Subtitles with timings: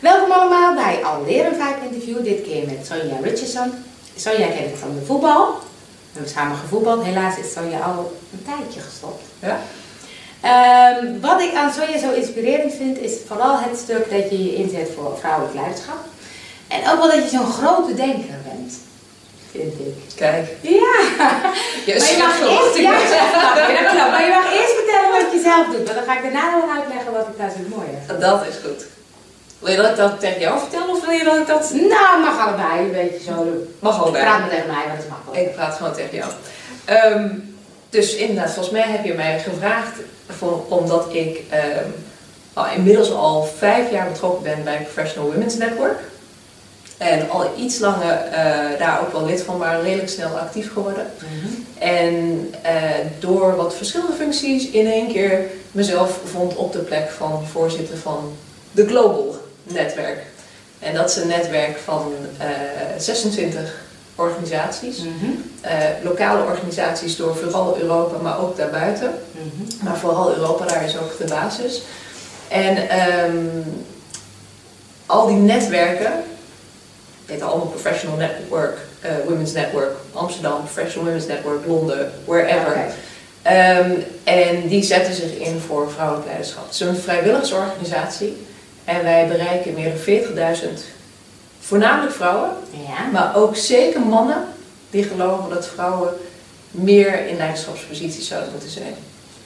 [0.00, 3.72] Welkom allemaal bij alweer een vaak interview, dit keer met Sonja Richardson.
[4.16, 5.46] Sonja ken ik van de voetbal.
[5.52, 7.04] We hebben samen gevoetbald.
[7.04, 9.22] Helaas is Sonja al een tijdje gestopt.
[9.38, 9.58] Ja?
[10.40, 14.54] Ehm, wat ik aan Sonja zo inspirerend vind, is vooral het stuk dat je je
[14.54, 16.00] inzet voor vrouwelijk leiderschap.
[16.68, 18.72] En ook wel dat je zo'n grote denker bent,
[19.50, 19.94] vind ik.
[20.14, 20.46] Kijk.
[20.60, 20.94] Ja!
[21.86, 22.92] Je Maar je, mag eerst, ja,
[23.94, 26.56] ja, maar je mag eerst vertellen wat je zelf doet, want dan ga ik daarna
[26.56, 28.20] nog uitleggen wat ik daar zo mooi vind.
[28.20, 28.96] Dat is goed.
[29.58, 31.72] Wil je dat ik dat tegen jou vertel of wil je dat ik dat...
[31.74, 33.46] Nou, mag allebei, een beetje zo.
[33.78, 34.20] Mag bij.
[34.20, 35.48] Praat maar tegen mij, want dat is makkelijk.
[35.48, 36.30] Ik praat gewoon tegen jou.
[36.84, 37.28] Ehm,
[37.90, 39.96] dus inderdaad, volgens mij heb je mij gevraagd
[40.28, 41.84] voor, omdat ik ehm,
[42.52, 45.98] al, inmiddels al vijf jaar betrokken ben bij Professional Women's Network.
[46.98, 51.10] En al iets langer eh, daar ook wel lid van, maar redelijk snel actief geworden.
[51.16, 51.52] Mhm.
[51.78, 52.72] En eh,
[53.18, 58.36] door wat verschillende functies in één keer mezelf vond op de plek van voorzitter van
[58.70, 59.37] de Global
[59.72, 60.18] Netwerk.
[60.78, 62.48] En dat is een netwerk van eh,
[62.98, 64.98] 26 organisaties.
[64.98, 65.30] Mhm.
[65.60, 69.14] Eh, lokale organisaties door vooral Europa, maar ook daarbuiten.
[69.32, 69.84] Mhm.
[69.84, 71.82] Maar vooral Europa, daar is ook de basis.
[72.48, 73.36] En ehm,
[75.06, 81.66] al die netwerken, het heet allemaal Professional Network, eh, Women's Network, Amsterdam, Professional Women's Network,
[81.66, 82.86] Londen, wherever.
[83.42, 83.90] Ehm,
[84.24, 86.64] en die zetten zich in voor vrouwelijk leiderschap.
[86.64, 88.46] Het is een vrijwilligersorganisatie
[88.88, 89.92] en wij bereiken meer
[90.34, 90.84] dan 40.000,
[91.60, 93.10] voornamelijk vrouwen, Ja.
[93.12, 94.44] maar ook zeker mannen
[94.90, 96.10] die geloven dat vrouwen
[96.70, 98.94] meer in leiderschapsposities zouden moeten zijn.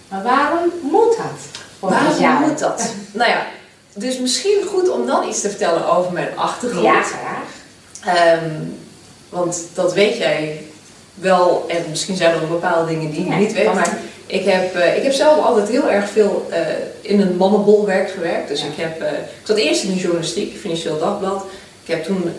[0.09, 1.61] Maar waarom moet dat?
[1.91, 2.41] Waarom jou?
[2.48, 2.93] moet dat?
[3.13, 3.47] Nou ja,
[3.95, 6.85] dus misschien goed om dan iets te vertellen over mijn achtergrond.
[6.85, 7.51] Ja, graag.
[8.17, 8.51] Ehm,
[9.29, 10.65] want dat weet jij
[11.15, 13.75] wel, en misschien zijn er ook bepaalde dingen die je Ja, niet weet.
[13.75, 13.98] Maar
[14.33, 16.61] ik heb, eh, ik heb zelf altijd heel erg veel eh,
[17.01, 18.49] in een mannenbolwerk gewerkt.
[18.49, 18.67] Dus Ja.
[18.67, 21.45] ik, heb, eh, ik zat eerst in de journalistiek, Financieel Dagblad.
[21.85, 22.33] Ik heb toen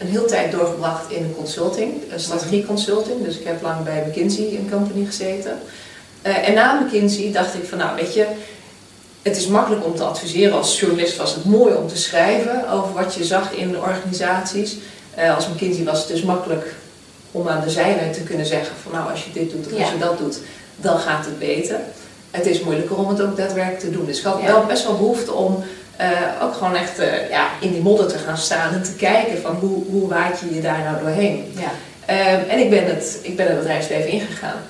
[0.00, 3.24] een heel tijd doorgebracht in consulting, een strategieconsulting.
[3.24, 5.58] Dus ik heb lang bij McKinsey Company gezeten.
[6.22, 8.26] En na McKinsey dacht ik van, nou weet je,
[9.22, 10.56] het is makkelijk om te adviseren.
[10.56, 14.76] Als journalist was het mooi om te schrijven over wat je zag in organisaties.
[15.36, 16.74] Als McKinsey was het dus makkelijk
[17.30, 19.90] om aan de zijlijn te kunnen zeggen van nou als je dit doet of als
[19.90, 20.38] je dat doet,
[20.80, 21.76] dan gaat het beter.
[22.30, 24.06] Het is moeilijker om het ook daadwerkelijk te doen.
[24.06, 24.46] Dus ik had Ja.
[24.46, 25.64] wel best wel behoefte om
[25.96, 26.10] eh,
[26.42, 29.54] ook gewoon echt eh, ja, in die modder te gaan staan en te kijken van
[29.54, 31.52] hoe, hoe waait je je daar nou doorheen.
[31.56, 31.70] Ja.
[32.06, 34.62] Ehm, en ik ben, het, ik ben het bedrijfsleven ingegaan.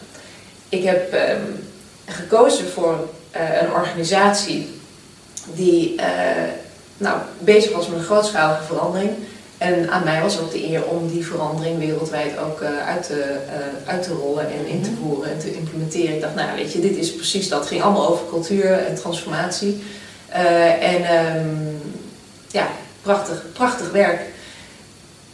[0.68, 1.40] Ik heb ehm,
[2.06, 4.80] gekozen voor eh, een organisatie
[5.54, 6.00] die
[6.96, 9.10] nou, bezig was met een grootschalige verandering.
[9.58, 13.22] En aan mij was ook de eer om die verandering wereldwijd ook eh, uit, te,
[13.22, 16.14] eh, uit te rollen en in te voeren en te implementeren.
[16.14, 17.58] Ik dacht, nou weet je, dit is precies dat.
[17.58, 19.84] Het ging allemaal over cultuur en transformatie.
[20.28, 21.56] Eh, en ehm,
[22.46, 22.66] ja,
[23.02, 24.20] prachtig, prachtig werk.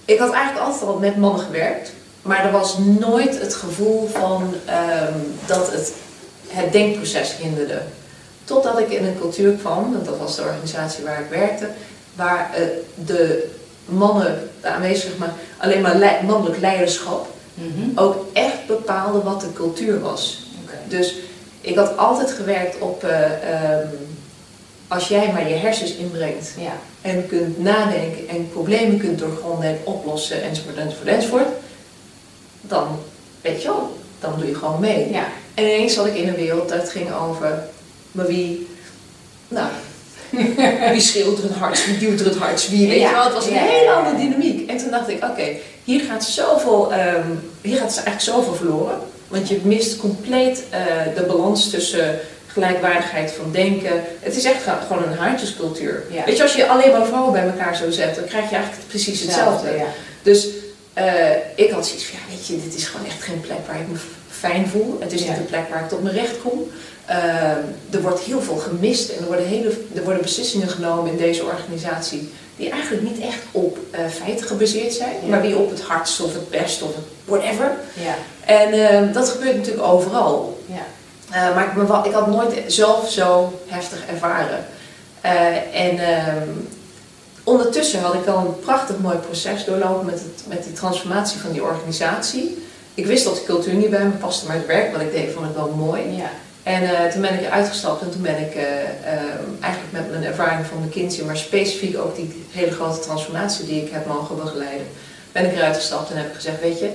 [0.04, 1.92] Ik had eigenlijk altijd al met mannen gewerkt,
[2.22, 5.92] maar er was nooit het gevoel van ehm, dat het
[6.48, 7.82] het denkproces hinderde.
[8.44, 11.68] Totdat ik in een cultuur kwam, want dat was de organisatie waar ik werkte,
[12.14, 12.50] waar
[12.94, 13.50] de
[13.84, 17.98] mannen, aanwezig maar alleen maar mannelijk leiderschap, Mhm.
[17.98, 20.46] ook echt bepaalde wat de cultuur was.
[20.88, 21.14] Dus
[21.60, 23.86] ik had altijd gewerkt op, eh, ehm,
[24.88, 26.72] als jij maar je hersens inbrengt Ja.
[27.00, 31.48] en kunt nadenken en problemen kunt doorgronden en oplossen enzovoort enzovoort enzovoort,
[32.60, 32.86] dan
[33.40, 35.10] weet je wel, dan doe je gewoon mee.
[35.12, 35.26] Ja.
[35.54, 37.62] En ineens zat ik in een wereld dat ging over,
[38.12, 38.68] maar wie,
[39.48, 39.68] nou,
[40.92, 43.24] wie schreeuwt er het hardst, wie duwt er het hardst, wie, weet je wel.
[43.24, 44.70] Het was een hele andere dynamiek.
[44.70, 45.44] En toen dacht ik, oké,
[45.84, 47.28] hier gaat zoveel, ehm,
[47.60, 48.98] hier gaat eigenlijk zoveel verloren.
[49.28, 50.80] Want je mist compleet eh,
[51.14, 54.02] de balans tussen gelijkwaardigheid van denken.
[54.20, 56.02] Het is echt gewoon een haantjescultuur.
[56.10, 56.24] Ja.
[56.24, 58.88] Weet je, als je alleen maar vrouwen bij elkaar zo zet, dan krijg je eigenlijk
[58.88, 59.70] precies hetzelfde.
[59.76, 59.86] Ja.
[60.22, 60.48] Dus
[60.92, 61.04] eh,
[61.54, 63.88] ik had zoiets van, ja, weet je, dit is gewoon echt geen plek waar ik
[63.88, 63.96] me
[64.44, 64.96] fijn voel.
[65.00, 65.28] Het is Ja.
[65.30, 66.70] niet een plek waar ik tot mijn recht kom.
[67.04, 67.16] Eh,
[67.90, 71.44] er wordt heel veel gemist en er worden, hele, er worden beslissingen genomen in deze
[71.44, 75.28] organisatie die eigenlijk niet echt op eh, feiten gebaseerd zijn, Ja.
[75.28, 77.70] maar die op het hardst of het best of het whatever.
[77.94, 78.14] Ja.
[78.54, 80.62] En eh, dat gebeurt natuurlijk overal.
[80.66, 80.82] Ja.
[81.54, 84.64] Maar ik, wel- ik had nooit zelf zo heftig ervaren.
[85.72, 86.48] En ehm,
[87.44, 91.52] ondertussen had ik al een prachtig mooi proces doorlopen met, het, met die transformatie van
[91.52, 92.63] die organisatie.
[92.94, 95.32] Ik wist dat de cultuur niet bij me paste, maar het werk wat ik deed
[95.32, 96.02] vond ik wel mooi.
[96.16, 96.30] Ja.
[96.62, 98.80] En eh, toen ben ik eruit gestapt en toen ben ik eh,
[99.12, 103.82] ehm, eigenlijk met mijn ervaring van McKinsey, maar specifiek ook die hele grote transformatie die
[103.84, 104.86] ik heb mogen begeleiden,
[105.32, 106.90] ben ik eruit gestapt en heb ik gezegd, weet je,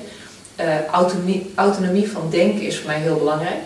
[0.56, 3.60] eh, autonomie, autonomie van denken is voor mij heel belangrijk.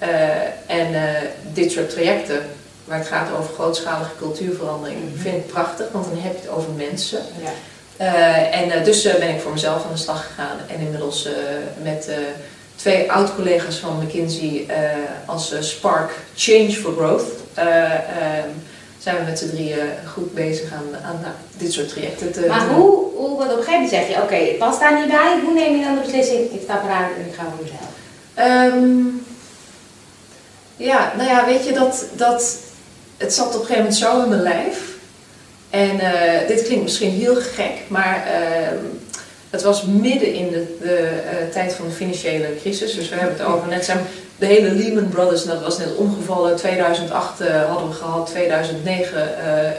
[0.00, 0.06] Ja.
[0.06, 1.22] Eh, en eh,
[1.52, 2.46] dit soort trajecten
[2.84, 5.20] waar het gaat over grootschalige cultuurverandering, Mhm.
[5.22, 7.18] vind ik prachtig, want dan heb je het over mensen.
[7.42, 7.50] Ja.
[7.96, 11.28] Eh, en eh, dus eh, ben ik voor mezelf aan de slag gegaan en inmiddels
[11.82, 12.10] met
[12.76, 14.66] twee oud-collega's van McKinsey
[15.26, 18.48] als Spark Change for Growth eh, ehm,
[18.98, 22.68] zijn we met z'n drieën goed bezig aan, aan nou, dit soort trajecten te Maar
[22.68, 25.38] hoe, hoe, want op een gegeven moment zeg je, oké, ik pas daar niet bij.
[25.44, 27.90] Hoe neem je dan de beslissing, ik stap eruit en ik ga voor mezelf?
[28.34, 28.96] Ehm,
[30.76, 32.56] ja, nou ja, weet je, dat, dat,
[33.16, 34.95] het zat op een gegeven moment zo in mijn lijf.
[35.78, 38.76] En eh, dit klinkt misschien heel gek, maar ehm,
[39.50, 42.94] het was midden in de, de eh, tijd van de financiële crisis.
[42.94, 43.98] Dus we hebben het over net zijn
[44.38, 46.56] de hele Lehman Brothers, dat was net omgevallen.
[46.56, 49.74] 2008 eh, hadden we gehad, 2009 eh, eh,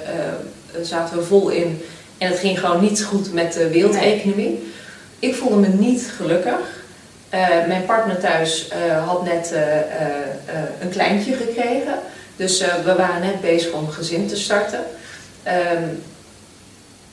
[0.82, 1.82] zaten we vol in.
[2.18, 4.72] En het ging gewoon niet goed met de wereldeconomie.
[5.20, 6.86] Ik voelde me niet gelukkig.
[7.68, 8.70] Mijn partner thuis
[9.06, 9.54] had net
[10.82, 11.94] een kleintje gekregen.
[12.36, 14.80] Dus we waren net bezig om een gezin te starten.
[15.48, 15.84] Ehm,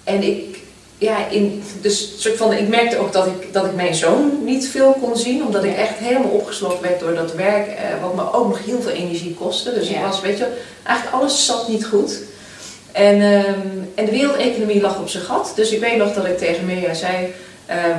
[0.05, 0.59] en ik,
[0.99, 4.69] ja, in, dus soort van, ik merkte ook dat ik, dat ik mijn zoon niet
[4.69, 5.45] veel kon zien.
[5.45, 7.67] Omdat ik echt helemaal opgesloten werd door dat werk.
[7.67, 9.75] eh, wat me ook nog heel veel energie kostte.
[9.75, 10.47] Dus ik was, weet je,
[10.83, 12.19] eigenlijk alles zat niet goed.
[12.93, 15.53] En, ehm, en de wereldeconomie lag op zijn gat.
[15.55, 17.35] Dus ik weet nog dat ik tegen Mirja zei...
[17.67, 17.99] ehm,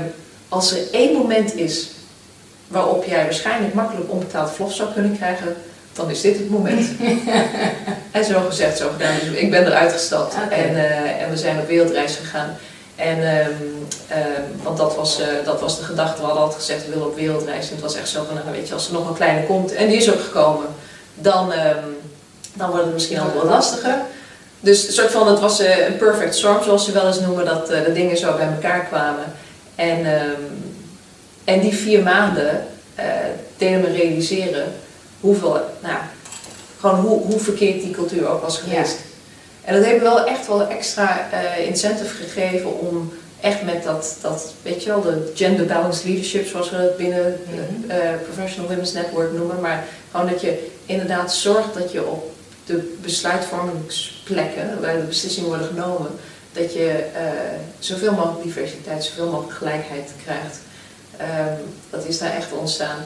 [0.49, 1.89] als er één moment is
[2.67, 5.55] waarop jij waarschijnlijk makkelijk onbetaald vlof zou kunnen krijgen,
[5.95, 6.87] dan is dit het moment.
[8.11, 9.15] en zo gezegd, zo gedaan.
[9.19, 12.57] Dus ik ben eruit gestapt en, eh, en we zijn op wereldreis gegaan.
[12.95, 13.51] En, ehm,
[14.07, 17.07] ehm, want dat was, eh, dat was de gedachte, we hadden altijd gezegd we willen
[17.07, 17.67] op wereldreis.
[17.67, 19.73] En het was echt zo van, nou weet je, als er nog een kleine komt,
[19.73, 20.67] en die is ook gekomen,
[21.13, 21.83] dan, ehm,
[22.53, 23.95] dan wordt het misschien allemaal wat lastiger.
[24.59, 27.45] Dus een soort van, het was eh, een perfect storm, zoals ze wel eens noemen,
[27.45, 29.25] dat de dingen zo bij elkaar kwamen.
[29.75, 30.05] En,
[31.43, 32.67] en die vier maanden
[33.57, 34.73] deden me realiseren
[35.25, 35.97] hoeveel, nou,
[36.79, 38.97] gewoon hoe, hoe verkeerd die cultuur ook was geweest.
[39.61, 44.15] En dat heeft me wel echt wel extra eh, incentive gegeven om echt met dat,
[44.21, 47.39] dat, weet je wel, de gender balanced leadership, zoals we het binnen
[47.87, 52.31] eh, Professional Women's Network noemen, maar gewoon dat je inderdaad zorgt dat je op
[52.65, 56.09] de besluitvormingsplekken, waar de beslissingen worden genomen,
[56.53, 57.03] dat je
[57.79, 60.59] zoveel mogelijk diversiteit, zoveel mogelijk gelijkheid krijgt.
[61.17, 61.53] Ehm,
[61.89, 62.97] dat is daar echt ontstaan.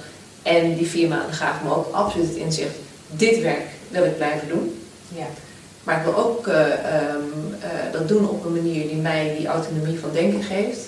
[0.50, 2.76] En die vier maanden gaven me ook absoluut het inzicht,
[3.08, 4.82] dit werk wil ik blijven doen.
[5.16, 5.26] Ja.
[5.84, 7.30] Maar ik wil ook eh, ehm,
[7.60, 10.80] eh, dat doen op een manier die mij die autonomie van denken geeft.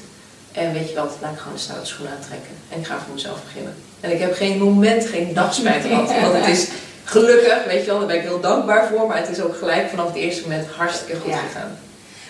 [0.51, 2.55] En weet je wat, laat ik gewoon de stoute schoen aantrekken.
[2.69, 3.73] En ik ga voor mezelf beginnen.
[3.99, 6.11] En ik heb geen moment, geen dag spijt gehad.
[6.21, 6.67] Want het is
[7.03, 9.07] gelukkig, weet je wel, daar ben ik heel dankbaar voor.
[9.07, 11.37] Maar het is ook gelijk vanaf het eerste moment hartstikke goed Ja.
[11.37, 11.77] gegaan.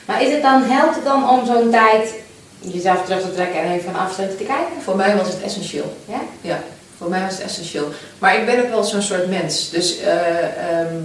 [0.06, 2.13] Maar is het dan, helpt het dan om zo'n tijd
[2.60, 4.81] jezelf terug te trekken en even van afstand te kijken?
[4.84, 5.98] Voor mij was het essentieel.
[6.06, 6.22] Ja?
[6.42, 6.60] Ja,
[7.01, 7.88] voor mij was het essentieel.
[8.19, 9.69] Maar ik ben ook wel zo'n soort mens.
[9.69, 10.95] Dus eh, ehm,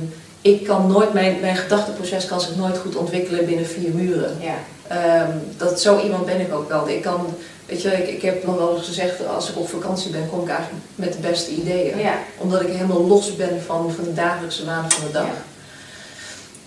[0.40, 4.36] ik kan nooit, mijn, mijn gedachteproces kan zich nooit goed ontwikkelen binnen vier muren.
[4.40, 4.54] Ja.
[4.88, 6.88] Ehm, dat, zo iemand ben ik ook wel.
[6.88, 7.34] Ik kan,
[7.66, 10.42] weet je, ik, ik heb nog wel eens gezegd, als ik op vakantie ben, kom
[10.42, 11.98] ik eigenlijk met de beste ideeën.
[11.98, 12.18] Ja.
[12.36, 15.26] Omdat ik helemaal los ben van, van de dagelijkse waan van de dag.
[15.26, 15.44] Ja.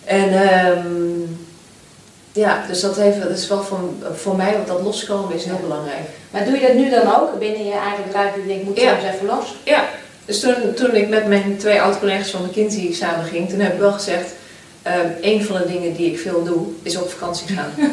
[0.05, 0.85] En ehm,
[2.39, 3.79] ja, dus dat, heeft, dat is wel voor,
[4.15, 6.05] voor mij, want dat loskomen is heel belangrijk.
[6.31, 8.35] Maar doe je dat nu dan ook binnen je eigen bedrijf?
[8.35, 8.91] Je denkt, ik moet Ja.
[8.99, 9.55] soms even los?
[9.63, 9.83] Ja,
[10.25, 13.79] dus toen, toen ik met mijn twee oud-collega's van McKinsey samen ging, toen heb ik
[13.79, 14.31] wel gezegd,
[14.81, 17.71] ehm, een van de dingen die ik veel doe, is op vakantie gaan.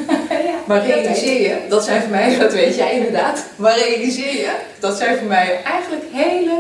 [0.51, 0.55] ja.
[0.67, 4.97] Maar realiseer je, dat zijn voor mij, dat weet jij inderdaad, maar realiseer je, dat
[4.97, 6.51] zijn voor mij eigenlijk hele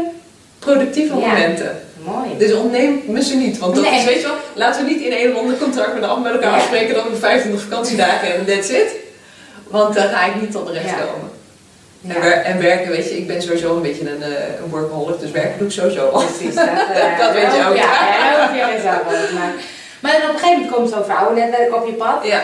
[0.67, 1.27] productieve Ja.
[1.27, 1.81] momenten.
[2.05, 2.29] Mooi.
[2.39, 3.99] Dus ontneem me ze niet, want dat Nee.
[3.99, 6.33] is, weet je wel, laten we niet in een of ander contract met, af- met
[6.33, 6.57] elkaar Ja.
[6.57, 8.91] afspreken dat we 25 vakantiedagen en that's it.
[9.69, 10.97] Want dan ga ik niet tot de recht Ja.
[10.97, 11.31] komen.
[12.01, 12.15] Ja.
[12.15, 14.29] En, wer- en werken, weet je, ik ben sowieso een beetje een, eh,
[14.63, 16.25] een workaholic, dus werken doe ik sowieso al.
[16.25, 17.77] Precies, dat, eh, Dat weet je ook.
[17.77, 19.03] Ja, ja, dat hoef je zelf.
[20.01, 22.19] Maar dan op een gegeven moment komt zo'n vrouwennetwerk op je pad.
[22.23, 22.41] Ja,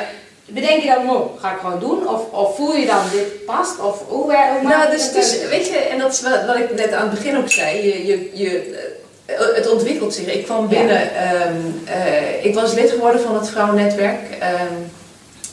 [0.46, 2.08] Bedenk je dan, oh, ga ik gewoon doen?
[2.08, 3.78] Of, of voel je dan, dit past?
[3.80, 6.92] Of hoe, hoe nou, dus, dus weet je, en dat is wat, wat ik net
[6.92, 8.80] aan het begin ook zei, je, je, je,
[9.26, 10.26] eh, het ontwikkelt zich.
[10.34, 14.20] Ik kwam binnen, ehm, eh, ik was lid geworden van het vrouwennetwerk.
[14.40, 14.74] ehm,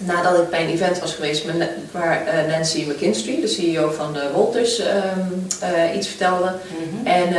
[0.02, 4.18] nadat ik bij een event was geweest met, waar eh, Nancy McKinstry, de CEO van
[4.18, 5.20] eh, Wolters, ehm,
[5.60, 6.52] eh, iets vertelde.
[6.78, 7.08] Mhm.
[7.08, 7.36] En,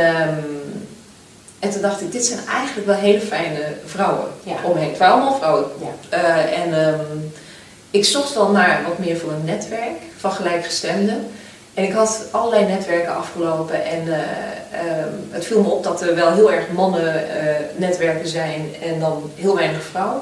[1.59, 4.53] en toen dacht ik, dit zijn eigenlijk wel hele fijne vrouwen Ja.
[4.63, 4.89] om me heen.
[4.89, 5.65] Het waren allemaal vrouwen.
[5.81, 6.17] Ja.
[6.17, 6.99] Eh, en ehm,
[7.91, 11.27] ik zocht wel naar wat meer voor een netwerk van gelijkgestemden.
[11.73, 14.19] En ik had allerlei netwerken afgelopen en eh,
[14.79, 18.99] ehm, het viel me op dat er wel heel erg mannen eh, netwerken zijn en
[18.99, 20.21] dan heel weinig vrouwen.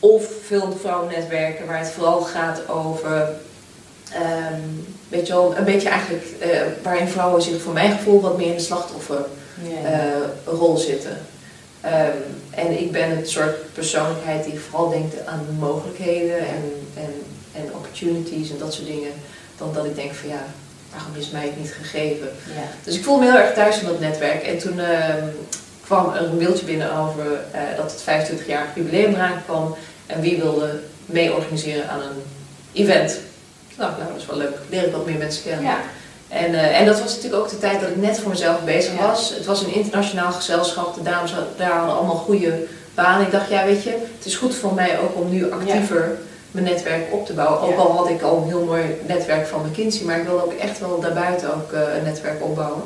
[0.00, 3.28] Of veel vrouwennetwerken waar het vooral gaat over,
[4.12, 4.60] ehm,
[5.08, 8.46] weet je wel, een beetje eigenlijk eh, waarin vrouwen zich voor mijn gevoel wat meer
[8.50, 9.24] in de slachtoffer
[9.62, 9.88] Ja.
[9.90, 10.00] eh,
[10.58, 11.18] rol zitten.
[11.80, 12.16] Ehm,
[12.50, 17.12] en ik ben het soort persoonlijkheid die vooral denkt aan mogelijkheden en, en,
[17.52, 19.12] en opportunities en dat soort dingen.
[19.58, 20.44] Dan dat ik denk van ja,
[20.92, 22.28] waarom is mij het niet gegeven?
[22.46, 22.68] Ja.
[22.84, 24.42] Dus ik voel me heel erg thuis in dat netwerk.
[24.42, 25.26] En toen ehm,
[25.84, 29.76] kwam er een mailtje binnen over eh, dat het 25-jarig jubileum eraan kwam.
[30.06, 32.22] En wie wilde mee organiseren aan een
[32.72, 33.10] event.
[33.68, 34.56] Ik, nou dat is wel leuk.
[34.70, 35.62] Leer ik wat meer mensen kennen.
[35.62, 35.80] Ja.
[36.28, 38.92] En, eh, en dat was natuurlijk ook de tijd dat ik net voor mezelf bezig
[38.98, 39.06] Ja.
[39.06, 39.30] was.
[39.34, 40.94] Het was een internationaal gezelschap.
[40.94, 43.26] De dames daar hadden allemaal goede banen.
[43.26, 46.18] Ik dacht, ja weet je, het is goed voor mij ook om nu actiever
[46.50, 47.60] mijn netwerk op te bouwen.
[47.60, 47.76] Ook Ja.
[47.76, 50.78] al had ik al een heel mooi netwerk van McKinsey, maar ik wilde ook echt
[50.80, 52.82] wel daarbuiten ook eh, een netwerk opbouwen.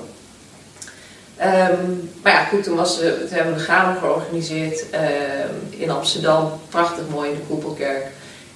[1.37, 1.91] Ehm,
[2.23, 5.03] maar ja, goed, toen, was, eh, toen hebben we een gala georganiseerd ehm,
[5.71, 6.53] in Amsterdam.
[6.69, 8.07] Prachtig mooi in de Koepelkerk.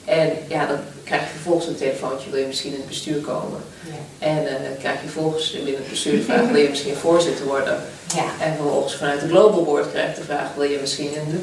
[0.05, 3.61] En ja, dan krijg je vervolgens een telefoontje, wil je misschien in het bestuur komen?
[3.89, 4.27] Ja.
[4.27, 7.83] En dan krijg je vervolgens binnen het bestuur de vraag, wil je misschien voorzitter worden?
[8.15, 8.45] Ja.
[8.45, 11.39] En vervolgens vanuit de Global Board krijg je de vraag, wil je misschien in de,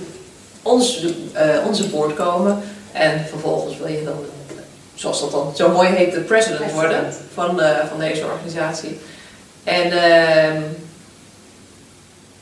[0.62, 2.62] ons, eh, onze board komen?
[2.92, 4.26] En vervolgens wil je dan,
[4.96, 6.92] zoals dat dan zo mooi heet, de president President.
[6.92, 9.00] worden van, eh, van deze organisatie.
[9.64, 10.62] En ehm,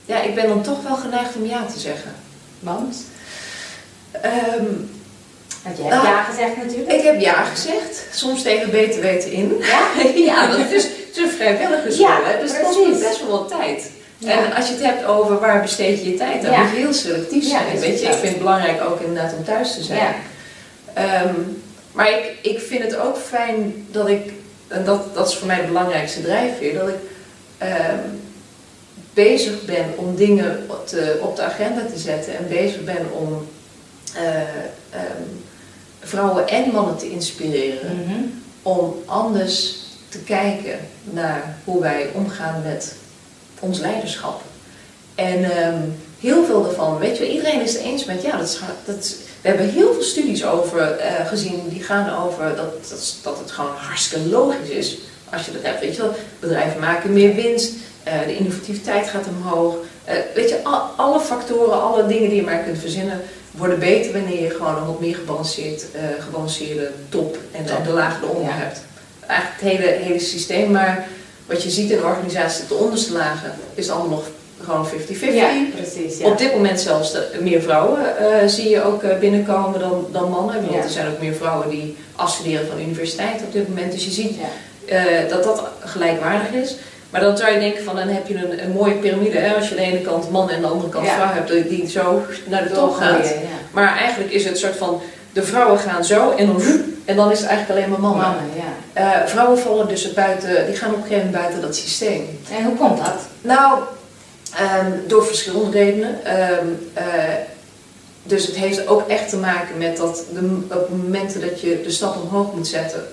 [0.05, 2.11] ja, ik ben dan toch wel geneigd om ja te zeggen.
[2.59, 2.95] Want?
[4.11, 4.65] Ehm,
[5.63, 6.91] Want je hebt ja gezegd natuurlijk.
[6.91, 9.55] ik heb ja gezegd, soms tegen beter weten in.
[9.59, 9.81] Ja?
[10.33, 12.41] ja, dat is, het is een Ja, hè?
[12.41, 12.87] dus dat precies.
[12.87, 13.91] kost best wel wat tijd.
[14.17, 14.31] Ja.
[14.31, 16.61] En als je het hebt over waar besteed je je tijd, dan Ja.
[16.63, 17.63] moet je heel selectief zijn.
[17.73, 20.15] dat weet je, ik vind het belangrijk ook inderdaad om thuis te zijn.
[20.93, 21.33] Ehm,
[21.91, 24.31] maar ik, ik vind het ook fijn dat ik,
[24.67, 26.95] en dat, dat is voor mij de belangrijkste drijfveer, dat ik
[27.57, 27.97] ehm,
[29.13, 30.65] bezig ben om dingen
[31.21, 33.47] op de agenda te zetten en bezig ben om
[34.15, 34.39] eh,
[34.89, 35.21] ehm,
[35.99, 38.19] vrouwen en mannen te inspireren Mhm.
[38.61, 39.75] om anders
[40.09, 42.95] te kijken naar hoe wij omgaan met
[43.59, 44.41] ons leiderschap.
[45.15, 45.77] En ehm,
[46.19, 49.15] heel veel daarvan, weet je, iedereen is het eens met, ja, dat is, dat is-
[49.41, 53.51] we hebben heel veel studies over eh, gezien die gaan over dat, dat, dat het
[53.51, 54.97] gewoon hartstikke logisch is
[55.31, 55.79] als je dat hebt.
[55.79, 59.75] Weet je wel, bedrijven maken meer winst, eh, de innovativiteit gaat omhoog.
[60.35, 64.41] Weet je, al- alle factoren, alle dingen die je maar kunt verzinnen, worden beter wanneer
[64.43, 67.83] je gewoon een wat meer gebalanceerd, eh, gebalanceerde top en de, Top.
[67.85, 68.57] de lagen eronder Ja.
[68.57, 68.81] hebt.
[69.27, 71.07] Eigenlijk het hele, hele systeem, maar
[71.45, 74.23] wat je ziet in de organisatie, de onderste lagen, is allemaal nog
[74.63, 75.33] gewoon 50-50.
[75.35, 76.17] Ja, precies.
[76.17, 76.25] Ja.
[76.27, 80.29] Op dit moment zelfs de- meer vrouwen eh, zie je ook eh, binnenkomen dan, dan
[80.29, 80.55] mannen.
[80.61, 80.83] Want Ja.
[80.83, 83.91] er zijn ook meer vrouwen die afstuderen van de universiteit op dit moment.
[83.91, 84.35] Dus je ziet
[85.29, 86.75] dat dat gelijkwaardig is.
[87.11, 89.37] Maar dan zou je denken van dan heb je een, een mooie piramide.
[89.37, 89.55] Hè?
[89.55, 91.13] Als je aan de ene kant man en aan de andere kant Ja.
[91.15, 93.27] vrouw hebt die- die zo naar de top gaat.
[93.27, 93.33] Ja.
[93.71, 95.01] Maar eigenlijk is het een soort van
[95.33, 96.61] de vrouwen gaan zo en dan,
[97.05, 98.25] en dan is het eigenlijk alleen maar mannen.
[98.25, 98.69] Mannen, ja.
[99.21, 102.39] Eh, vrouwen vallen dus buiten, die gaan op een gegeven moment buiten dat systeem.
[102.57, 103.15] En hoe komt dat?
[103.41, 103.79] Nou,
[104.55, 106.25] ehm, door verschillende redenen.
[106.25, 107.03] Ehm, eh,
[108.23, 111.91] dus het heeft ook echt te maken met dat de, op momenten dat je de
[111.91, 113.03] stap omhoog moet zetten,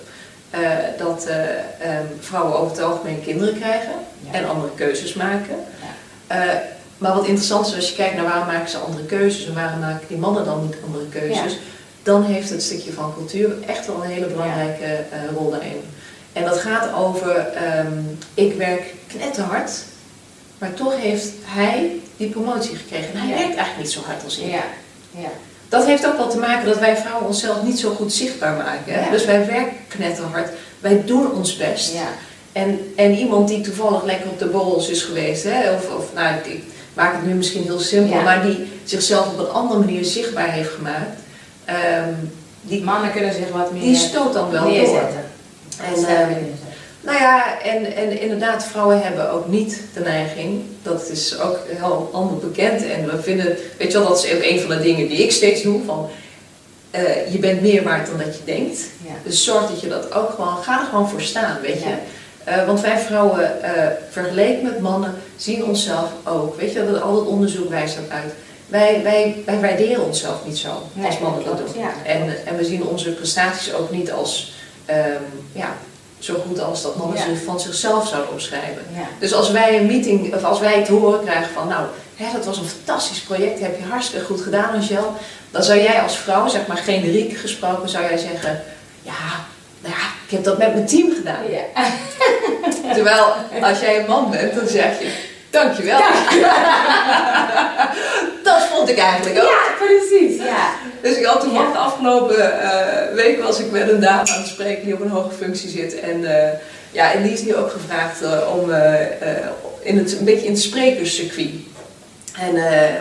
[0.49, 0.61] eh,
[0.97, 4.31] dat eh, ehm, vrouwen over het algemeen kinderen krijgen Ja.
[4.31, 5.55] en andere keuzes maken.
[6.27, 6.39] Eh,
[6.97, 9.79] maar wat interessant is als je kijkt naar waarom maken ze andere keuzes en waarom
[9.79, 11.57] maken die mannen dan niet andere keuzes,
[12.03, 15.03] dan heeft het stukje van cultuur echt wel een hele belangrijke
[15.35, 15.81] rol daarin.
[16.33, 17.93] En dat gaat over, ehm,
[18.33, 19.71] ik werk knetterhard,
[20.57, 23.13] maar toch heeft hij die promotie gekregen.
[23.13, 24.51] En hij werkt eigenlijk niet zo hard als ik.
[25.11, 25.29] Ja.
[25.69, 28.93] Dat heeft ook wel te maken dat wij vrouwen onszelf niet zo goed zichtbaar maken.
[28.93, 29.05] Hè?
[29.05, 29.11] Ja.
[29.11, 30.49] Dus wij werken knetterhard,
[30.79, 31.93] wij doen ons best.
[31.93, 32.07] Ja.
[32.51, 36.35] En, en iemand die toevallig lekker op de borrels is geweest, hè, of, of nou,
[36.35, 38.23] ik, ik maak het nu misschien heel simpel, Ja.
[38.23, 41.19] maar die zichzelf op een andere manier zichtbaar heeft gemaakt,
[41.65, 42.13] ehm,
[42.61, 45.01] die, Mannen kunnen zich wat meer die stoot dan wel door.
[46.07, 46.57] En.
[47.09, 50.61] Nou ja, en, en inderdaad, vrouwen hebben ook niet de neiging.
[50.83, 52.85] Dat is ook heel ander bekend.
[52.85, 55.31] En we vinden, weet je wel, dat is ook een van de dingen die ik
[55.31, 55.81] steeds doe.
[55.85, 56.09] Van,
[56.91, 58.79] eh, je bent meer waard dan dat je denkt.
[59.05, 59.13] Ja.
[59.23, 61.89] Dus zorg dat je dat ook gewoon, ga er gewoon voor staan, weet je.
[61.89, 61.99] Ja.
[62.43, 66.59] Eh, want wij vrouwen, eh, vergeleken met mannen, zien onszelf ook.
[66.59, 68.33] Weet je, dat al het onderzoek wijst dat uit.
[68.67, 71.81] Wij, wij, wij waarderen onszelf niet zo Nee, als mannen dat doen.
[71.81, 74.53] ja, en, en we zien onze prestaties ook niet als
[74.85, 75.77] ehm, ja,
[76.19, 77.23] zo goed als dat mannen Ja.
[77.23, 78.85] zich van zichzelf zouden omschrijven.
[78.93, 79.07] Ja.
[79.19, 81.85] Dus als wij een meeting, of als wij het horen krijgen van, nou,
[82.15, 85.13] hè, dat was een fantastisch project, heb je hartstikke goed gedaan, Angel.
[85.51, 88.61] Dan zou jij als vrouw, zeg maar generiek gesproken, zou jij zeggen,
[89.01, 89.45] ja,
[89.81, 91.43] nou ja, ik heb dat met mijn team gedaan.
[91.49, 91.61] Ja.
[92.95, 95.11] Terwijl als jij een man bent, dan zeg je,
[95.49, 95.99] dankjewel.
[98.43, 99.49] dat vond ik eigenlijk ook.
[99.49, 100.37] Ja, precies.
[100.43, 100.69] Ja.
[101.01, 104.47] Dus ik had toevallig de afgelopen eh, week was ik met een dame aan het
[104.47, 105.99] spreken die op een hoge functie zit.
[105.99, 106.57] En, eh,
[106.91, 108.71] ja, en die is nu ook gevraagd eh, om
[109.81, 111.49] in het, een beetje in het sprekerscircuit.
[112.39, 112.53] En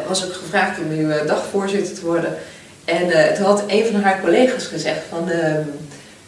[0.09, 2.37] was ook gevraagd om nu dagvoorzitter te worden.
[2.85, 5.63] En toen had een van haar collega's gezegd van, ehm,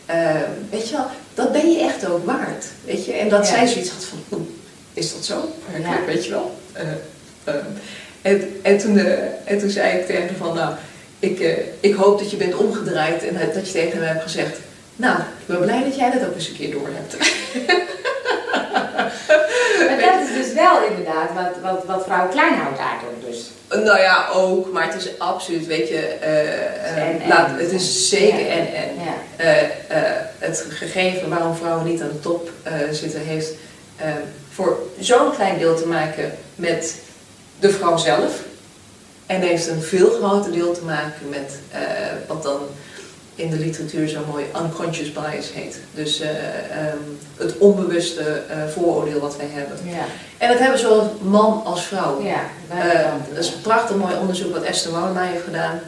[0.06, 0.36] ehm,
[0.70, 2.64] weet je wel, dat ben je echt ook waard.
[2.84, 3.12] Weet je?
[3.12, 3.54] En dat Ja.
[3.54, 4.48] zij zoiets had van, "Oeh,
[4.94, 5.52] is dat zo?
[5.82, 6.04] Ja.
[6.06, 6.58] weet je wel?
[6.72, 6.82] Eh,
[7.44, 7.56] ehm.
[8.22, 8.98] en, en, toen,
[9.44, 10.74] en toen zei ik tegen haar van, nou,
[11.20, 14.56] ik, eh, ik hoop dat je bent omgedraaid en dat je tegen me hebt gezegd,
[14.96, 17.16] nou, ik ben blij dat jij dat ook eens een keer door hebt.
[19.88, 23.50] Maar dat is dus wel inderdaad wat, wat, wat vrouwen klein houdt daardoor dus.
[23.84, 27.28] Nou ja, ook, maar het is absoluut, weet je, eh, eh, En- en.
[27.28, 28.52] laat, het is zeker Ja.
[28.52, 28.88] en en.
[29.04, 29.68] Ja.
[30.38, 32.50] Het gegeven waarom vrouwen niet aan de top
[32.90, 33.50] zitten, heeft
[34.52, 36.94] voor zo'n klein deel te maken met
[37.60, 38.32] de vrouw zelf.
[39.30, 41.80] En heeft een veel groter deel te maken met eh,
[42.26, 42.60] wat dan
[43.34, 45.80] in de literatuur zo mooi unconscious bias heet.
[45.94, 46.98] Dus eh, ehm,
[47.36, 49.76] het onbewuste eh, vooroordeel wat wij hebben.
[49.84, 50.04] Ja.
[50.38, 52.22] En dat hebben zowel man als vrouw.
[52.22, 52.40] Ja.
[53.28, 55.80] dat is een prachtig mooi onderzoek wat Esther Wouma heeft gedaan.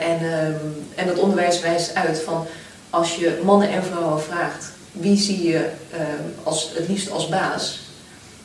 [0.00, 0.54] En, ehm,
[0.94, 2.46] en dat onderwijs wijst uit van
[2.90, 7.80] als je mannen en vrouwen vraagt wie zie je ehm, als, het liefst als baas,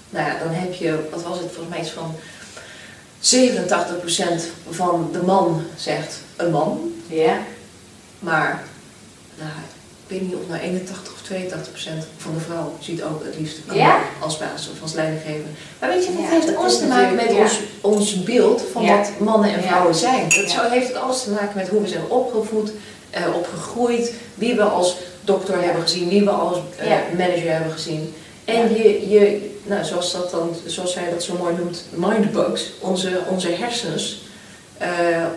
[0.09, 2.15] nou ja, dan heb je, wat was het volgens mij iets van
[3.19, 3.23] 87%
[4.69, 7.37] van de man zegt een man, Ja.
[8.19, 8.63] maar
[9.37, 9.49] nou,
[10.07, 13.57] ik weet niet of nou 81 of 82% van de vrouw ziet ook het liefst
[13.67, 13.99] een Ja?
[14.19, 15.45] als baas of als leidinggever.
[15.79, 18.87] Maar weet je, dat Ja, heeft dat alles te maken met ons, ons beeld van
[18.87, 20.29] wat mannen en vrouwen zijn.
[20.29, 22.71] Dat zo heeft het alles te maken met hoe we zijn opgevoed,
[23.09, 28.13] eh, opgegroeid, wie we als dokter hebben gezien, wie we als eh, manager hebben gezien.
[28.45, 33.09] En je, je nou, zoals, dat dan, zoals zij dat zo mooi noemt, mindbugs, onze,
[33.29, 34.23] onze hersens,
[34.77, 34.87] eh,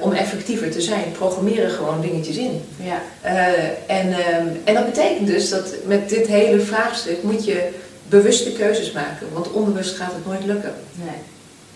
[0.00, 2.62] om effectiever te zijn, programmeren gewoon dingetjes in.
[2.76, 3.00] Ja.
[3.20, 7.68] Eh, en, ehm, en dat betekent dus dat met dit hele vraagstuk moet je
[8.08, 10.74] bewuste keuzes maken, want onbewust gaat het nooit lukken.
[10.94, 11.16] Nee.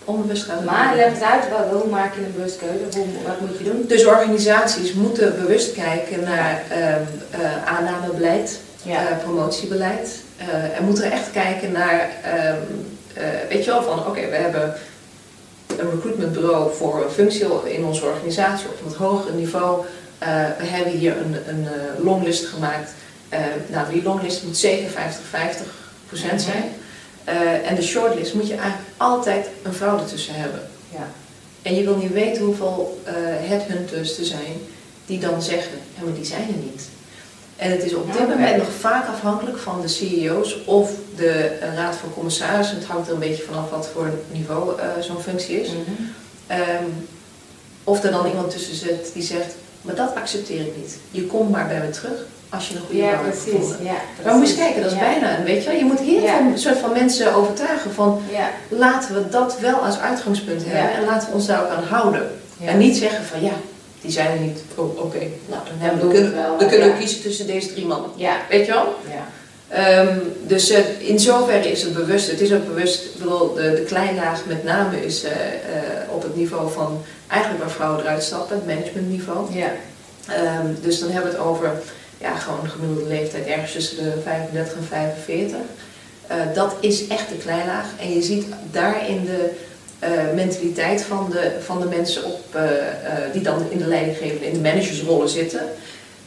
[0.04, 2.98] Onbewust gaat het Maar nooit leg eens uit, hoe maak je een bewuste keuze?
[2.98, 3.84] Hoe, wat moet je doen?
[3.88, 9.20] Dus organisaties moeten bewust kijken naar ehm, eh, aannamebeleid, Ja.
[9.22, 10.08] promotiebeleid.
[10.48, 12.56] Eh, en moeten echt kijken naar, ehm,
[13.14, 14.74] eh, weet je wel, van oké, we hebben
[15.66, 19.84] een recruitmentbureau voor een functie in onze organisatie op een wat hoger niveau.
[20.18, 20.28] Eh,
[20.58, 21.66] we hebben hier een, een
[22.04, 22.90] longlist gemaakt.
[23.66, 24.94] Nou, die longlist moet zeker 50-50
[26.06, 26.64] procent zijn.
[27.64, 30.60] En de shortlist moet je eigenlijk altijd een vrouw ertussen hebben.
[30.88, 31.06] Ja.
[31.62, 33.02] En je wil niet weten hoeveel
[33.48, 34.56] headhunters er zijn
[35.06, 36.88] die dan zeggen, ja maar die zijn er niet.
[37.62, 41.96] En het is op dit moment nog vaak afhankelijk van de CEO's of de raad
[41.96, 42.76] van commissarissen.
[42.76, 45.68] Het hangt er een beetje vanaf wat voor niveau eh, zo'n functie is.
[45.68, 45.80] Mhm.
[46.46, 46.84] Ehm,
[47.84, 50.96] of er dan iemand tussen zit die zegt, maar dat accepteer ik niet.
[51.10, 53.78] Je komt maar bij me terug als je een goede Ja, baan hebt gevonden.
[53.84, 53.94] Ja,
[54.24, 55.04] Maar moet je eens kijken, dat is Ja.
[55.04, 55.78] bijna een, weet je wel.
[55.78, 56.36] Je moet heel Ja.
[56.36, 58.50] veel soort van mensen overtuigen van, Ja.
[58.68, 62.30] laten we dat wel als uitgangspunt hebben en laten we ons daar ook aan houden.
[62.64, 63.52] En niet zeggen van ja,
[64.02, 64.58] die zijn er niet.
[64.74, 65.18] Oh, oké.
[65.46, 66.98] Nou, dan, hebben we, kunnen, wel, kunnen we ja.
[66.98, 68.10] kiezen tussen deze drie mannen.
[68.16, 68.36] Ja.
[68.48, 68.94] Weet je wel?
[69.08, 69.26] Ja.
[69.68, 72.30] Ehm, dus eh, in zoverre is het bewust.
[72.30, 75.38] Het is ook bewust, ik bedoel, de, de kleinlaag met name is eh, eh,
[76.08, 79.54] op het niveau van eigenlijk waar vrouwen eruit stappen, het managementniveau.
[79.54, 79.72] Ja.
[80.28, 81.70] Ehm, dus dan hebben we het over
[82.18, 85.56] ja, gewoon een gemiddelde leeftijd ergens tussen de 35 en 45.
[86.26, 87.86] Eh, dat is echt de kleinlaag.
[88.00, 89.56] En je ziet daarin de eh,
[90.34, 94.52] mentaliteit van de, van de mensen op, eh, eh, die dan in de leidinggevende, in
[94.52, 95.60] de managersrollen zitten.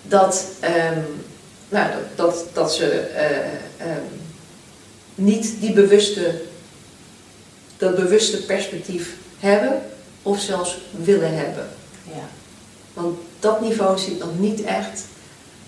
[0.01, 0.99] Dat, ehm,
[1.69, 3.38] nou, dat, dat, dat ze eh,
[3.88, 4.03] ehm,
[5.15, 6.41] niet die bewuste,
[7.77, 9.81] dat bewuste perspectief hebben
[10.21, 11.67] of zelfs willen hebben.
[12.03, 12.27] Ja.
[12.93, 15.01] Want dat niveau ziet nog niet echt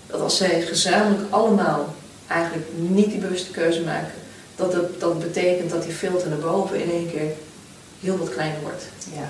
[0.06, 1.94] dat als zij gezamenlijk allemaal
[2.26, 4.12] eigenlijk niet die bewuste keuze maken,
[4.56, 7.32] dat het, dat betekent dat die filter naar boven in één keer
[8.00, 8.84] heel wat kleiner wordt.
[9.14, 9.28] Ja.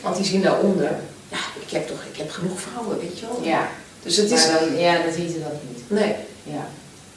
[0.00, 0.90] Want die zien daaronder,
[1.28, 3.38] ja, ik heb toch, ik heb genoeg vrouwen, weet je wel.
[3.42, 3.68] Ja.
[4.02, 5.90] Dus het is, Maar dan, ja, dan zien ze dat niet.
[5.90, 6.64] nee, Ja.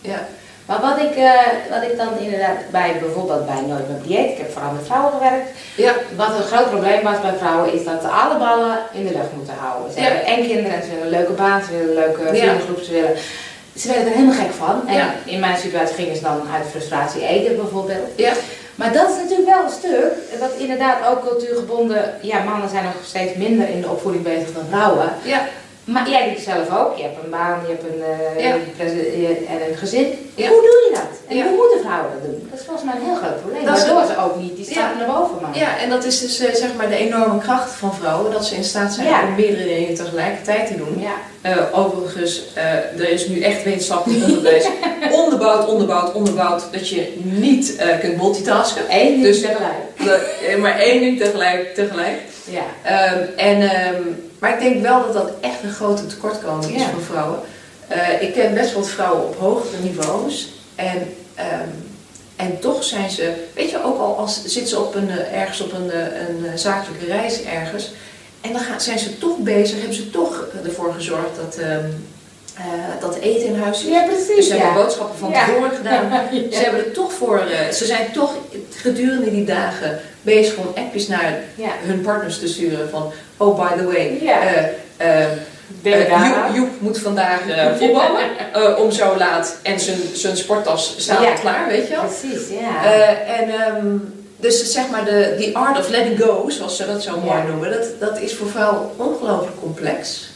[0.01, 0.27] ja,
[0.65, 4.37] Maar wat ik, eh, wat ik dan inderdaad bij bijvoorbeeld bij Nooit meer dieet, ik
[4.37, 5.49] heb vooral met vrouwen gewerkt.
[5.75, 9.13] ja, Wat een groot probleem was bij vrouwen is dat ze alle ballen in de
[9.13, 9.93] lucht moeten houden.
[9.93, 10.05] Ze Ja.
[10.05, 12.91] hebben en kinderen en ze willen een leuke baan, ze willen een leuke vriendengroep, ze
[12.91, 13.15] willen...
[13.75, 14.87] Ze werden er helemaal gek van.
[14.87, 15.13] En Ja.
[15.25, 18.07] in mijn situatie gingen ze dan uit frustratie eten bijvoorbeeld.
[18.15, 18.33] ja,
[18.79, 22.93] Maar dat is natuurlijk wel een stuk, wat inderdaad ook cultuurgebonden, ja mannen zijn nog
[23.03, 25.13] steeds minder in de opvoeding bezig dan vrouwen.
[25.23, 25.47] ja,
[25.93, 26.97] Maar jij doet het zelf ook.
[26.97, 28.01] Je hebt een baan, je hebt een,
[28.37, 28.53] eh, Ja.
[29.21, 30.07] je en een gezin.
[30.35, 30.47] Ja.
[30.47, 31.11] Hoe doe je dat?
[31.29, 31.43] En Ja.
[31.47, 32.47] hoe moeten vrouwen dat doen?
[32.49, 33.65] Dat is volgens mij een heel groot probleem.
[33.65, 35.59] Dat Waardoor ze ook niet die stap naar boven maken.
[35.59, 38.55] Ja, en dat is dus eh, zeg maar de enorme kracht van vrouwen, dat ze
[38.55, 41.03] in staat zijn om meerdere dingen tegelijkertijd te doen.
[41.41, 42.43] Eh, overigens,
[42.97, 44.65] er is nu echt wetenschappelijk onderwijs
[45.23, 48.83] onderbouwd, onderbouwd, onderbouwd dat je niet kunt multitasken.
[48.89, 50.57] Eén ding Dus- tegelijk.
[50.59, 51.73] Maar één ding tegelijk.
[51.75, 52.17] tegelijk.
[52.49, 52.61] Ja.
[52.83, 54.01] Ehm, en, ehm,
[54.39, 56.89] maar ik denk wel dat dat echt een grote tekortkoming is Ja.
[56.89, 57.39] voor vrouwen.
[57.87, 60.49] Eh, ik ken best wat vrouwen op hogere niveaus.
[60.75, 61.69] En, ehm,
[62.35, 65.61] en toch zijn ze, weet je, ook al als zitten ze op een, eh, ergens
[65.61, 67.91] op een, eh, een zakelijke reis ergens.
[68.41, 71.85] En dan gaan, zijn ze toch bezig, hebben ze toch ervoor gezorgd dat, ehm
[72.55, 73.89] eh, dat eten in huis is.
[73.89, 74.35] Ja, precies.
[74.35, 74.61] Dus ze ja.
[74.63, 75.45] hebben boodschappen van Ja.
[75.45, 76.11] tevoren gedaan.
[76.51, 78.31] Ze hebben er toch voor, ze zijn toch
[78.75, 81.69] gedurende die dagen bezig om appjes naar Ja.
[81.81, 84.41] hun partners te sturen van, oh by the way, Ja.
[84.41, 84.63] eh,
[84.97, 85.37] eh, eh.
[85.83, 87.41] Joep, Joep moet vandaag
[87.77, 92.03] voetballen om zo laat en zijn, zijn sporttas staat al klaar, weet je wel.
[92.05, 92.83] Precies, ja.
[93.25, 93.95] En ehm,
[94.37, 97.71] dus zeg maar de the art of letting go, zoals ze dat zo mooi noemen,
[97.71, 100.29] dat, dat is voor vrouwen ongelooflijk complex.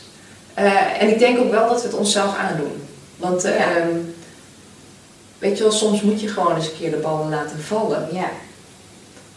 [1.00, 2.88] En ik denk ook wel dat we het onszelf aandoen.
[3.16, 3.88] Want ehm,
[5.40, 8.08] weet je wel, soms moet je gewoon eens een keer de ballen laten vallen.
[8.12, 8.30] ja.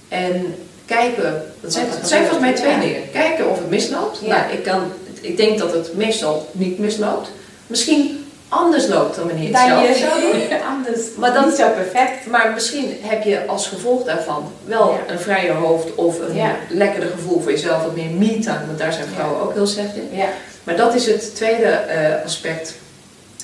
[0.08, 0.54] En
[0.86, 2.80] kijken, dat zijn, Wat volgens mij twee ja.
[2.80, 3.10] dingen.
[3.12, 4.18] Kijken of het misloopt.
[4.22, 4.28] Ja.
[4.40, 4.82] Nou, ik, kan,
[5.20, 7.30] ik denk dat het meestal niet misloopt.
[7.66, 10.60] Misschien anders loopt dan wanneer je het Dan zelf je zou doen.
[10.76, 11.00] anders.
[11.18, 12.26] Maar dan- niet zo perfect.
[12.26, 15.12] Maar misschien heb je als gevolg daarvan wel Ja.
[15.12, 16.56] een vrijer hoofd of een Ja.
[16.68, 20.08] lekkerder gevoel voor jezelf, wat meer me-time, want daar zijn vrouwen ook heel slecht in.
[20.18, 20.28] Ja.
[20.64, 22.74] Maar dat is het tweede eh, aspect.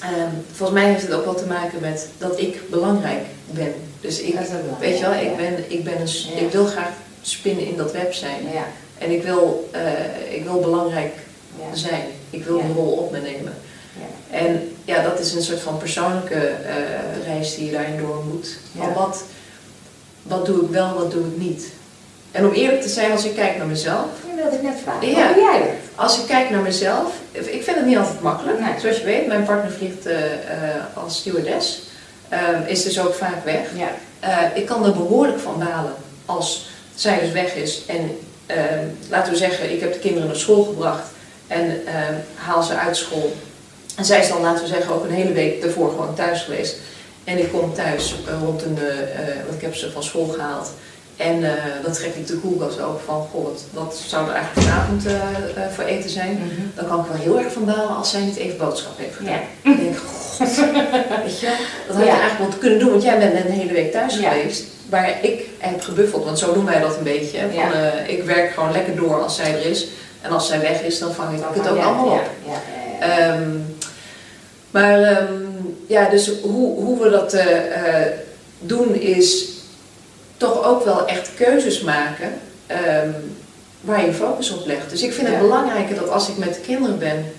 [0.01, 3.20] Ehm, volgens mij heeft het ook wel te maken met dat ik belangrijk
[3.51, 3.75] ben.
[4.02, 4.38] Dus ik,
[4.78, 8.12] weet je wel, ik, ben, ik, ben een, ik wil graag spinnen in dat web
[8.12, 8.42] zijn.
[8.52, 8.66] Ja.
[8.98, 11.14] En ik wil, eh, ik wil belangrijk
[11.72, 12.04] zijn.
[12.30, 13.54] Ik wil die rol op me nemen.
[13.98, 14.36] Ja.
[14.38, 18.56] En ja, dat is een soort van persoonlijke eh, reis die je daarin door moet.
[18.76, 19.24] Van wat,
[20.22, 21.66] wat doe ik wel, wat doe ik niet?
[22.30, 25.08] En om eerlijk te zijn, als ik kijk naar mezelf, Je wilde ik net vragen.
[25.08, 25.26] Ja.
[25.26, 25.68] Hoe doe jij dat?
[25.94, 28.60] als ik kijk naar mezelf, ik vind het niet altijd makkelijk.
[28.60, 28.80] Nee.
[28.80, 30.16] Zoals je weet, mijn partner vliegt eh,
[30.94, 31.82] als stewardess,
[32.32, 33.60] Ehm, is dus ook vaak weg.
[33.76, 33.88] Ja.
[34.20, 35.94] Eh, ik kan er behoorlijk van balen
[36.26, 37.82] als zij dus weg is.
[37.86, 41.06] En ehm, laten we zeggen, ik heb de kinderen naar school gebracht
[41.46, 43.32] en ehm, haal ze uit school.
[43.96, 46.76] En zij is dan, laten we zeggen, ook een hele week daarvoor gewoon thuis geweest.
[47.24, 50.70] En ik kom thuis eh, rond een, eh, want ik heb ze van school gehaald.
[51.16, 54.68] En eh, dan trek ik de koelkast open van, goh, wat, wat zou er eigenlijk
[54.68, 55.02] vanavond
[55.74, 56.32] voor eten zijn?
[56.32, 56.62] Mhm.
[56.74, 59.40] Dan kan ik wel heel erg van balen als zij niet even boodschap heeft gedaan.
[59.62, 59.76] Ja.
[59.76, 59.98] Denk ik,
[61.24, 63.72] weet je, dat had je eigenlijk wel kunnen doen, want jij bent net een hele
[63.72, 64.64] week thuis geweest.
[64.88, 67.38] Waar ik heb gebuffeld, want zo doen wij dat een beetje.
[67.55, 69.88] Van, eh, ik werk gewoon lekker door als zij er is.
[70.20, 72.31] En als zij weg is, dan vang ik het ook allemaal op.
[74.70, 75.28] Maar
[75.92, 78.12] ja, dus hoe, hoe we dat eh, eh,
[78.59, 79.48] doen is
[80.37, 82.33] toch ook wel echt keuzes maken
[82.66, 83.11] ehm,
[83.81, 84.90] waar je focus op legt.
[84.90, 87.33] Dus ik vind het belangrijker dat als ik met de kinderen ben,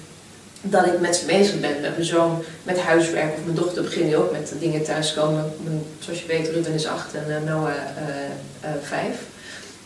[0.66, 4.06] dat ik met ze bezig ben, met mijn zoon, met huiswerk of mijn dochter begint
[4.06, 5.54] nu ook met de dingen thuiskomen.
[6.00, 7.80] Zoals je weet, Ruben is acht en eh, Noah eh,
[8.62, 9.16] eh, vijf.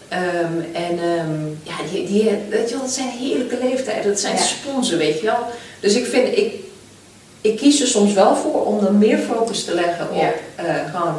[0.08, 4.36] Ehm, en ehm, ja, die, die, weet je wel, dat zijn heerlijke leeftijden, dat zijn
[4.36, 4.42] Ja.
[4.42, 5.46] sponsen, weet je wel.
[5.80, 6.54] Dus ik vind, ik,
[7.42, 10.34] ik kies er soms wel voor om dan meer focus te leggen op Ja.
[10.92, 11.16] gewoon,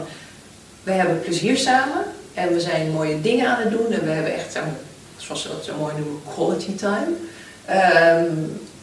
[0.82, 4.34] we hebben plezier samen en we zijn mooie dingen aan het doen en we hebben
[4.34, 4.60] echt, zo,
[5.16, 7.08] zoals ze dat zo mooi noemen, quality time.
[7.64, 8.32] Ehm,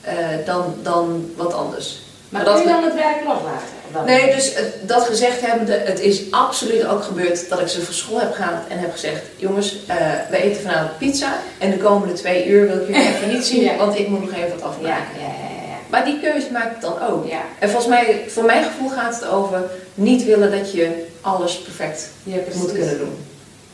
[0.05, 0.15] eh,
[0.45, 1.99] dan, dan wat anders.
[2.29, 3.73] Maar dat kun je dan het werk loslaten?
[4.05, 7.93] Nee, dus het- dat gezegd hebbende, het is absoluut ook gebeurd dat ik ze van
[7.93, 9.95] school heb gehaald en heb gezegd: jongens, eh,
[10.29, 13.61] we eten vanavond pizza en de komende twee uur wil ik jullie even niet zien,
[13.63, 13.75] Ja.
[13.75, 14.89] want ik moet nog even wat afmaken.
[15.19, 15.25] ja, ja,
[15.67, 15.75] ja.
[15.89, 17.27] Maar die keuze maak ik dan ook.
[17.27, 19.63] Ja, En volgens mij, voor mijn gevoel gaat het over
[19.93, 23.17] niet willen dat je alles perfect ja moet kunnen doen.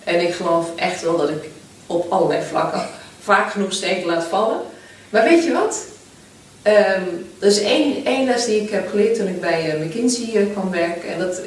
[0.03, 1.49] En ik geloof echt wel dat ik
[1.87, 2.81] op allerlei vlakken
[3.23, 4.57] vaak genoeg steken laat vallen.
[5.09, 5.77] Maar weet je wat?
[6.62, 7.02] Ehm
[7.39, 10.52] er is één, één les die ik heb geleerd toen ik bij eh, McKinsey eh,
[10.52, 11.13] kwam werken.
[11.13, 11.41] En dat,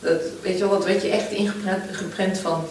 [0.00, 2.64] dat, weet je wel, dat werd je echt ingeprent geprent van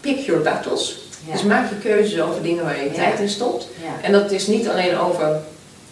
[0.00, 0.98] pick your battles.
[1.26, 1.32] Ja.
[1.32, 2.94] Dus maak je keuzes over dingen waar je Ja.
[2.94, 3.68] tijd in stopt.
[3.82, 4.06] Ja.
[4.06, 5.26] En dat is niet alleen over,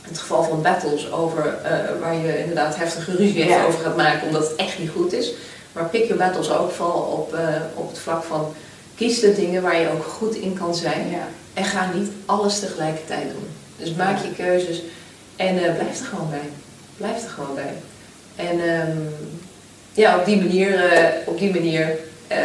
[0.03, 4.27] in het geval van battles, over eh, waar je inderdaad heftige ruzie over gaat maken
[4.27, 5.33] omdat het echt niet goed is.
[5.73, 7.37] Maar pick your battles ook vooral op,
[7.75, 8.55] op het vlak van
[8.97, 11.17] kies de dingen waar je ook goed in kan zijn.
[11.55, 13.49] En ga niet alles tegelijkertijd doen.
[13.77, 14.83] Dus maak je keuzes
[15.39, 16.49] en eh, blijf er gewoon bij.
[16.97, 17.73] Blijf er gewoon bij.
[18.47, 18.97] En ehm,
[19.93, 21.99] ja, op die manier, eh, op die manier
[22.29, 22.39] eh,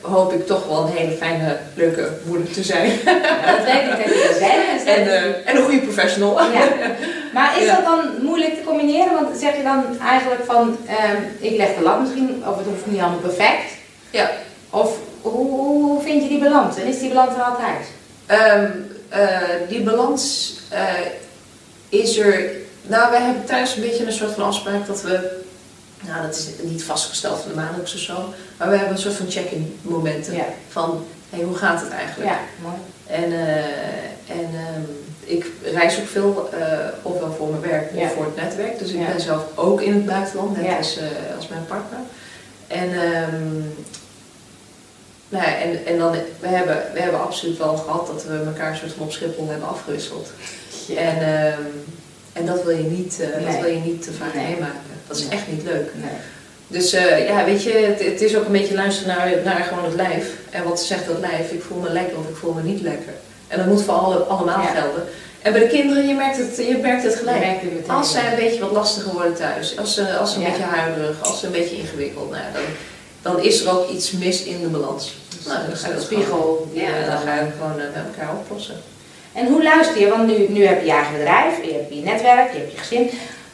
[0.00, 2.90] hoop ik toch wel een hele fijne, leuke moeder te zijn.
[3.04, 4.84] Ja, dat weet ik dat je bent.
[4.98, 6.40] en, en een goede professional.
[6.52, 6.68] Ja.
[7.34, 7.74] Maar is Ja.
[7.74, 9.12] dat dan moeilijk te combineren?
[9.14, 12.86] Want zeg je dan eigenlijk van, ehm, ik leg de lat misschien, of het hoeft
[12.86, 13.70] niet allemaal perfect.
[14.10, 14.30] Ja.
[14.70, 16.76] Of hoe, vind je die balans?
[16.76, 17.86] En is die balans er altijd?
[18.26, 18.66] Ehm,
[19.08, 20.52] eh, die balans
[21.90, 22.50] is er.
[22.82, 25.38] Nou, wij hebben thuis een beetje een soort van afspraak dat we.
[26.06, 28.34] Nou, dat is niet vastgesteld van de maandelijks of zo.
[28.58, 30.34] Maar we hebben een soort van check-in momenten.
[30.34, 30.44] Ja.
[30.68, 32.30] Van, hey, hoe gaat het eigenlijk?
[32.30, 32.74] Ja, mooi.
[33.06, 34.82] En, eh, en ehm,
[35.20, 38.02] ik reis ook veel, eh, ofwel voor mijn werk Ja.
[38.02, 38.78] of voor het netwerk.
[38.78, 39.06] Dus ik Ja.
[39.06, 41.04] ben zelf ook in het buitenland, net als, eh,
[41.36, 41.98] als mijn partner.
[42.66, 42.88] En,
[45.28, 48.76] nou ja, en, en dan, we hebben, we hebben absoluut wel gehad dat we elkaar
[48.76, 50.28] soort van op Schiphol hebben afgewisseld.
[50.96, 51.60] En, ehm,
[52.32, 54.44] en dat wil je niet, eh, dat wil je niet te vaak Nee.
[54.46, 54.80] meemaken.
[55.06, 55.32] Dat is Nee.
[55.32, 55.90] echt niet leuk.
[55.94, 56.10] nee.
[56.66, 59.84] Dus eh, ja, weet je, het, het is ook een beetje luisteren naar, naar gewoon
[59.84, 60.26] het lijf.
[60.50, 61.50] En wat zegt dat lijf?
[61.52, 63.12] Ik voel me lekker of ik voel me niet lekker.
[63.48, 64.66] En dat moet voor alle, allemaal Ja.
[64.66, 65.02] gelden.
[65.42, 67.38] En bij de kinderen, je merkt het, je merkt het gelijk.
[67.40, 67.88] Merkt het.
[67.88, 70.48] Als zij een beetje wat lastiger worden thuis, als ze, als ze een Ja.
[70.48, 72.62] beetje huiverig, als ze een beetje ingewikkeld, nou, dan,
[73.22, 75.14] dan is er ook iets mis in de balans.
[75.46, 76.70] Nou, dan ga je dat spiegel.
[76.72, 78.74] Ja, dan ga je gewoon eh, met elkaar oplossen.
[79.32, 80.08] En hoe luister je?
[80.08, 82.78] Want nu, nu heb je je eigen bedrijf, je hebt je netwerk, je hebt je
[82.78, 83.10] gezin.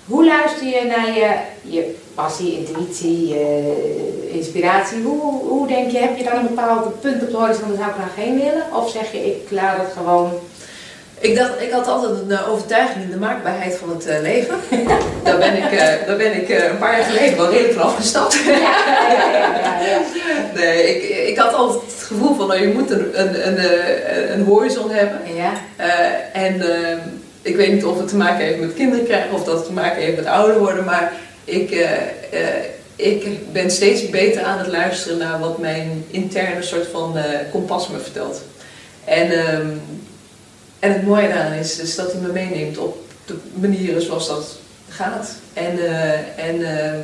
[0.07, 5.03] Hoe luister je naar je, je passie, intuïtie, je inspiratie?
[5.03, 7.89] Hoe, hoe denk je, heb je dan een bepaald punt op de horizon, daar zou
[7.89, 8.65] ik graag heen willen?
[8.75, 10.33] Of zeg je, ik laat het gewoon...
[11.21, 14.57] Ik, dacht, ik had altijd een eh, overtuiging in de maakbaarheid van het eh, leven.
[15.25, 18.35] daar ben ik, eh, daar ben ik een paar jaar geleden wel redelijk van afgestapt.
[18.35, 20.01] Ja, ja, ja, ja, ja.
[20.61, 24.45] Nee, ik, ik had altijd het gevoel van nou, je moet een, een, een, een
[24.45, 25.21] horizon hebben.
[25.35, 25.53] Ja,
[26.33, 26.97] en eh,
[27.43, 29.73] ik weet niet of het te maken heeft met kinderen krijgen of dat het te
[29.73, 31.13] maken heeft met ouder worden, maar
[31.45, 31.87] ik,
[32.97, 37.17] ik ben steeds beter aan het luisteren naar wat mijn interne soort van
[37.53, 38.43] kompas me vertelt.
[39.05, 39.67] En, ehm,
[40.87, 44.57] en het mooie daaraan is, is dat hij me meeneemt op de manieren zoals dat
[44.89, 45.31] gaat.
[45.53, 47.01] En, eh, en, ehm,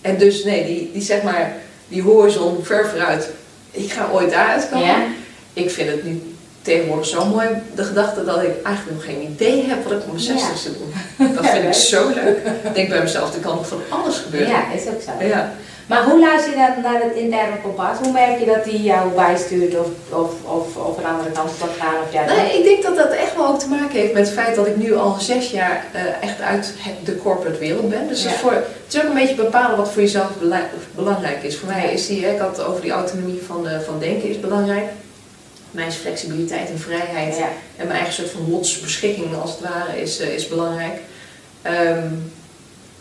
[0.00, 1.52] en dus nee, die, die zeg maar,
[1.88, 3.28] die horizon ver vooruit.
[3.70, 4.86] Ik ga ooit daaruit komen.
[4.86, 5.04] Ja.
[5.52, 6.22] Ik vind het nu
[6.62, 10.12] tegenwoordig zo mooi, de gedachte dat ik eigenlijk nog geen idee heb wat ik op
[10.12, 10.38] mijn Ja.
[10.38, 10.86] zestigste doe.
[11.34, 12.38] Dat vind ik zo leuk.
[12.64, 14.48] Ik denk bij mezelf, er kan nog van alles gebeuren.
[14.48, 15.26] ja, is ook zo.
[15.26, 15.52] Ja.
[15.92, 17.98] Maar hoe luister je dan naar het interne kompas?
[18.02, 21.74] Hoe merk je dat die jou bijstuurt of, of, of, of een andere kant op
[21.78, 21.94] gaan?
[22.06, 24.34] Of jij Nee, ik denk dat dat echt wel ook te maken heeft met het
[24.38, 26.74] feit dat ik nu al zes jaar eh, echt uit
[27.04, 28.08] de corporate wereld ben.
[28.08, 31.42] Dus het, is voor, het is ook een beetje bepalen wat voor jezelf bela- belangrijk
[31.42, 31.56] is.
[31.56, 34.40] Voor mij is die, ik had het over die autonomie van, eh, van denken is
[34.40, 34.84] belangrijk.
[35.70, 37.48] Voor mij is flexibiliteit en vrijheid Ja.
[37.76, 40.94] en mijn eigen soort van lotsbeschikking als het ware is, eh, is belangrijk.
[41.62, 42.06] Ehm,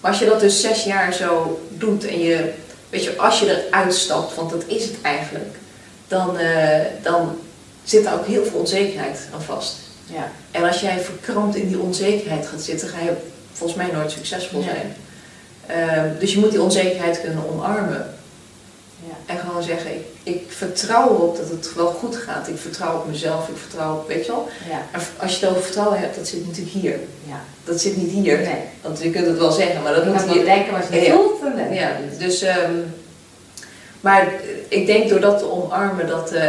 [0.02, 2.50] maar als je dat dus zes jaar zo doet en je,
[2.92, 5.56] weet je, als je eruit stapt, want dat is het eigenlijk,
[6.08, 7.38] dan, eh, dan
[7.84, 9.76] zit daar ook heel veel onzekerheid aan vast.
[10.06, 10.32] Ja.
[10.52, 13.14] En als jij verkrampt in die onzekerheid gaat zitten, ga je
[13.54, 14.70] volgens mij nooit succesvol Nee.
[14.70, 14.96] zijn.
[15.66, 18.14] Ehm, dus je moet die onzekerheid kunnen omarmen.
[19.08, 19.34] Ja.
[19.34, 22.48] En gewoon zeggen, ik, ik vertrouw erop dat het wel goed gaat.
[22.48, 24.48] Ik vertrouw op mezelf, ik vertrouw op, weet je wel.
[24.70, 24.86] Ja.
[24.92, 27.00] En als je het over vertrouwen hebt, dat zit natuurlijk hier.
[27.28, 27.40] Ja.
[27.64, 28.38] Dat zit niet hier.
[28.38, 28.62] Nee.
[28.82, 30.46] Want je kunt het wel zeggen, maar dat Je moet hier.
[30.46, 31.14] denken als je Ja.
[31.14, 32.74] voelt, je Ja, dus, ehm,
[34.02, 34.28] maar
[34.68, 36.46] ik denk door dat te omarmen, dat, eh,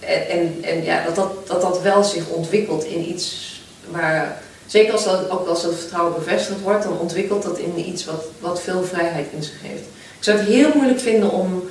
[0.00, 3.50] en, en, en ja, dat, dat, dat dat wel zich ontwikkelt in iets
[3.90, 8.04] waar, zeker als dat, ook als dat vertrouwen bevestigd wordt, dan ontwikkelt dat in iets
[8.04, 9.82] wat, wat veel vrijheid in zich heeft.
[10.22, 11.62] Ik zou het heel moeilijk vinden om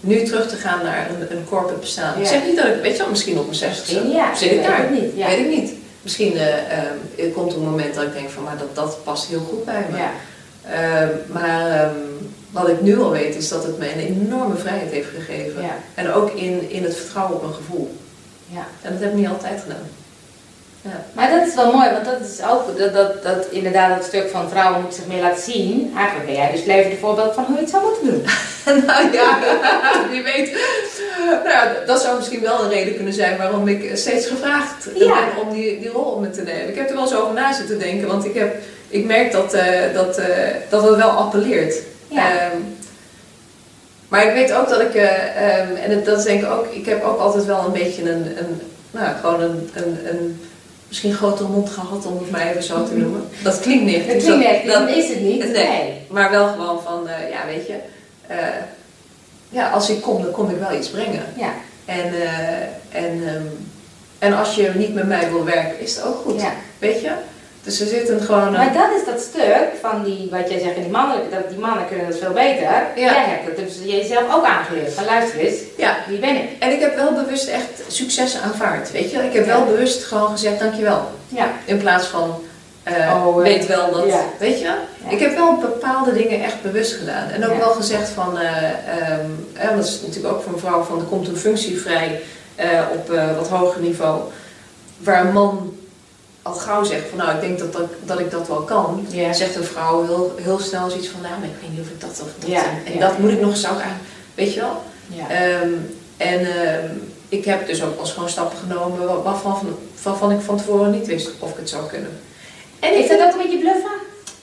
[0.00, 2.20] nu terug te gaan naar een, een corporate bestaan.
[2.20, 4.50] Ik zeg niet dat ik, weet je wel, misschien op mijn 60 Misschien ja, zit
[4.50, 4.78] ik weet daar.
[4.78, 5.16] het niet.
[5.16, 5.26] Ja.
[5.26, 5.72] Weet ik niet.
[6.02, 9.26] Misschien eh, ehm, er komt een moment dat ik denk van, maar dat, dat past
[9.26, 9.96] heel goed bij me.
[9.96, 10.12] Ja.
[10.70, 11.96] Ehm, maar ehm,
[12.50, 15.64] wat ik nu al weet is dat het me een enorme vrijheid heeft gegeven.
[15.94, 17.96] En ook in, in het vertrouwen op mijn gevoel.
[18.46, 18.66] Ja.
[18.82, 19.88] En dat heb ik niet altijd gedaan.
[20.84, 21.04] Ja.
[21.12, 24.30] Maar dat is wel mooi, want dat is ook dat, dat, dat inderdaad het stuk
[24.30, 25.92] van vrouwen moet zich meer laten zien.
[25.96, 28.24] Eigenlijk ben jij dus het levende voorbeeld van hoe je het zou moeten doen.
[28.86, 29.38] nou ja,
[30.10, 30.58] wie weet.
[31.26, 35.14] Nou ja, dat zou misschien wel een reden kunnen zijn waarom ik steeds gevraagd Ja.
[35.14, 36.68] ben om die, die rol op me te nemen.
[36.68, 38.56] Ik heb er wel eens over na zitten denken, want ik, heb,
[38.88, 40.28] ik merk dat, eh, dat, eh,
[40.68, 41.74] dat het wel appelleert.
[42.08, 42.30] Ja.
[42.30, 42.56] Ehm,
[44.08, 46.86] maar ik weet ook dat ik, eh, ehm, en dat is denk ik ook, ik
[46.86, 50.40] heb ook altijd wel een beetje een, een nou, gewoon een, een, een
[50.94, 53.28] misschien grotere mond gehad om het maar even zo te noemen.
[53.42, 54.12] Dat klinkt negatief.
[54.12, 55.38] Het klinkt dat- echt, dat- dat is het niet.
[55.38, 55.52] Nee.
[55.52, 56.06] Nee.
[56.08, 57.74] maar wel gewoon van, eh, ja weet je,
[58.26, 58.36] eh,
[59.48, 61.22] ja als ik kom dan kom ik wel iets brengen.
[61.36, 61.52] Ja.
[61.84, 63.42] En, eh, en, ehm,
[64.18, 66.40] en als je niet met mij wil werken is het ook goed.
[66.40, 66.52] Ja.
[66.78, 67.10] Weet je?
[67.64, 68.52] Dus er zit een gewoon...
[68.52, 71.86] Maar dat is dat stuk van die, wat jij zegt, die, mannelijke, dat die mannen
[71.88, 72.68] kunnen dat veel beter.
[72.96, 74.92] Jij hebt het dus jezelf ook aangeleerd.
[74.92, 75.96] Van luister eens, ja.
[76.08, 76.48] wie ben ik?
[76.58, 79.18] En ik heb wel bewust echt successen aanvaard, weet je.
[79.18, 81.10] Ik heb wel bewust gewoon gezegd, dankjewel.
[81.28, 81.52] Ja.
[81.64, 82.40] In plaats van,
[82.88, 84.20] uh, oh, weet wel dat, ja.
[84.38, 84.74] weet je.
[85.08, 87.28] Ik heb wel bepaalde dingen echt bewust gedaan.
[87.28, 90.98] En ook wel gezegd van, uh, um, dat is natuurlijk ook voor een vrouw van,
[90.98, 92.20] er komt een functie vrij
[92.60, 94.20] uh, op wat hoger niveau.
[94.98, 95.76] Waar een man
[96.44, 99.32] al gauw zegt van nou ik denk dat, dat, dat ik dat wel kan, ja.
[99.32, 102.00] zegt een vrouw heel, heel snel zoiets van nou maar ik weet niet of ik
[102.00, 103.98] dat of dat ja, en dat moet ik nog eens ook aan,
[104.34, 104.82] weet je wel.
[105.62, 110.56] Um, en um, ik heb dus ook als gewoon stappen genomen waarvan, waarvan ik van
[110.56, 112.10] tevoren niet wist of ik het zou kunnen.
[112.80, 113.90] En is dat ook een beetje bluffen?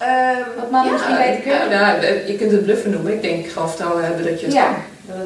[0.01, 1.69] Um, Wat mannen misschien beter kunnen?
[1.69, 3.13] Nou, je kunt het bluffen noemen.
[3.13, 4.75] Ik denk gewoon vertrouwen hebben dat je het kan.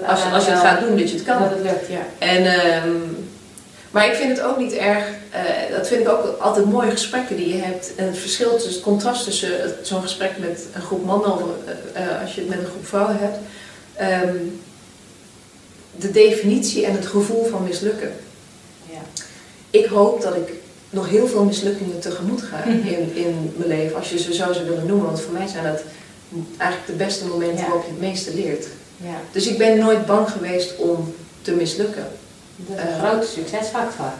[0.07, 1.41] als, je, als je het gaat doen, dat je het kan.
[1.41, 2.01] Dat het lukt, ja.
[2.17, 2.43] En
[3.95, 5.03] maar ik vind het ook niet erg,
[5.33, 7.95] uh, dat vind ik ook altijd mooie gesprekken die je hebt.
[7.95, 12.21] En het verschil tussen het contrast tussen zo'n gesprek met een groep mannen of uh,
[12.21, 13.37] als je het met een groep vrouwen hebt.
[14.25, 14.61] Um,
[15.95, 18.13] de definitie en het gevoel van mislukken.
[18.91, 19.01] Ja.
[19.69, 20.53] Ik hoop dat ik
[20.89, 24.65] nog heel veel mislukkingen tegemoet ga in, in mijn leven, als je ze zo zou
[24.65, 25.05] willen noemen.
[25.05, 25.83] Want voor mij zijn dat
[26.57, 28.65] eigenlijk de beste momenten waarop je het meeste leert.
[28.97, 29.21] Ja.
[29.31, 32.07] Dus ik ben nooit bang geweest om te mislukken.
[32.75, 34.11] Een grote succesfactor.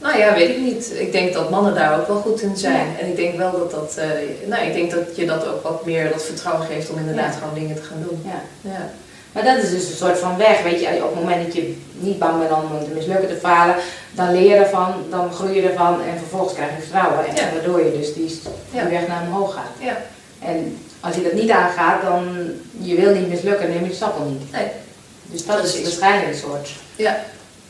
[0.00, 0.92] Nou ja, weet ik niet.
[0.98, 2.96] Ik denk dat mannen daar ook wel goed in zijn.
[3.00, 4.04] En ik denk wel dat dat, uh,
[4.48, 7.54] nou, ik denk dat je dat ook wat meer dat vertrouwen geeft om inderdaad gewoon
[7.54, 8.22] dingen te gaan doen.
[8.24, 8.70] Ja.
[8.70, 8.90] ja.
[9.32, 11.76] Maar dat is dus een soort van weg, weet je, op het moment dat je
[11.92, 13.74] niet bang bent om te mislukken te falen,
[14.12, 17.26] dan leer je ervan, dan groei je ervan en vervolgens krijg je vertrouwen.
[17.26, 19.72] En waardoor je dus die, die weg naar omhoog gaat.
[19.78, 19.96] Ja.
[20.38, 24.24] En als je dat niet aangaat, dan je wil niet mislukken, neem je de stap
[24.26, 24.52] niet.
[24.52, 24.66] Nee.
[25.22, 26.70] Dus dat is waarschijnlijk een soort.
[26.96, 27.16] Ja.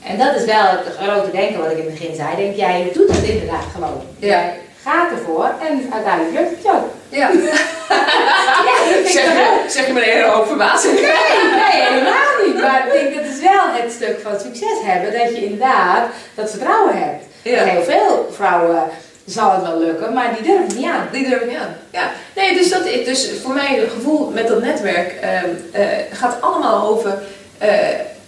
[0.04, 2.36] En dat is wel het grote denken wat ik in het begin zei.
[2.36, 4.02] Denk jij doet het inderdaad gewoon.
[4.18, 4.52] Ja.
[4.82, 6.90] Gaat ervoor en uiteindelijk lukt het je ook.
[7.08, 7.30] Ja.
[8.68, 10.94] ja zeg, je, zeg je een hoop verbazing?
[10.94, 12.60] Nee, nee, helemaal niet.
[12.60, 15.18] Maar ik denk dat is wel het stuk van succes hebben.
[15.18, 17.24] Dat je inderdaad dat vertrouwen hebt.
[17.42, 17.64] Ja.
[17.64, 18.82] Heel veel vrouwen
[19.24, 21.08] zal het wel lukken, maar die durven niet aan.
[21.12, 21.76] Die durven niet aan.
[21.90, 22.10] Ja.
[22.34, 26.88] Nee, dus, dat, dus voor mij het gevoel met dat netwerk uh, uh, gaat allemaal
[26.88, 27.18] over.
[27.62, 27.68] Uh,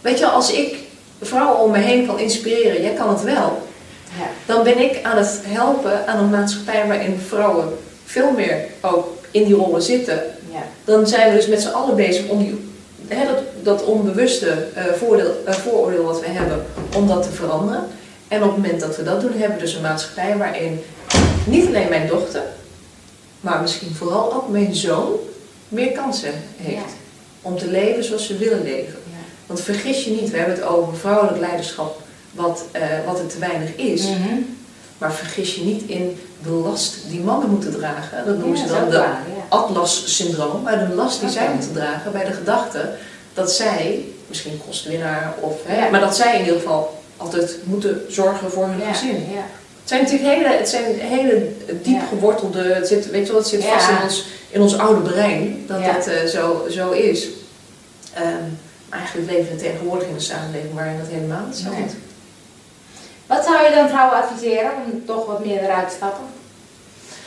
[0.01, 0.77] weet je, als ik
[1.23, 3.63] vrouwen om me heen kan inspireren, jij kan het wel.
[4.19, 4.27] Ja.
[4.47, 9.45] Dan ben ik aan het helpen aan een maatschappij waarin vrouwen veel meer ook in
[9.45, 10.23] die rollen zitten.
[10.53, 10.63] Ja.
[10.85, 12.71] Dan zijn we dus met z'n allen bezig om die,
[13.09, 17.85] hè, dat, dat onbewuste uh, voordeel, uh, vooroordeel wat we hebben, om dat te veranderen.
[18.29, 20.81] En op het moment dat we dat doen, hebben we dus een maatschappij waarin
[21.47, 22.43] niet alleen mijn dochter,
[23.41, 25.13] maar misschien vooral ook mijn zoon
[25.69, 26.77] meer kansen heeft.
[26.77, 26.83] Ja.
[27.43, 29.02] Om te leven zoals ze willen leven.
[29.53, 33.39] Want vergis je niet, we hebben het over vrouwelijk leiderschap, wat, uh, wat er te
[33.39, 34.07] weinig is.
[34.07, 34.35] Mhm.
[34.99, 38.27] Maar vergis je niet in de last die mannen moeten dragen.
[38.27, 39.05] Dat noemen ze dan de
[39.49, 40.63] Atlas-syndroom.
[40.63, 42.95] Maar de last die zij moeten dragen bij de gedachte
[43.35, 48.51] dat zij, misschien kostwinnaar of, hè, maar dat zij in ieder geval altijd moeten zorgen
[48.51, 49.17] voor hun gezin.
[49.17, 51.49] Het zijn natuurlijk hele, het zijn hele
[51.83, 55.01] diep gewortelde, het zit, weet je wel, het zit vast in ons, in ons oude
[55.01, 57.29] brein dat dat uh, zo, zo is.
[58.19, 58.59] Um,
[58.93, 61.93] eigenlijk leven we tegenwoordig in een samenleving waarin dat helemaal niet zo is.
[63.27, 66.25] Wat zou je dan vrouwen adviseren om toch wat meer eruit te stappen?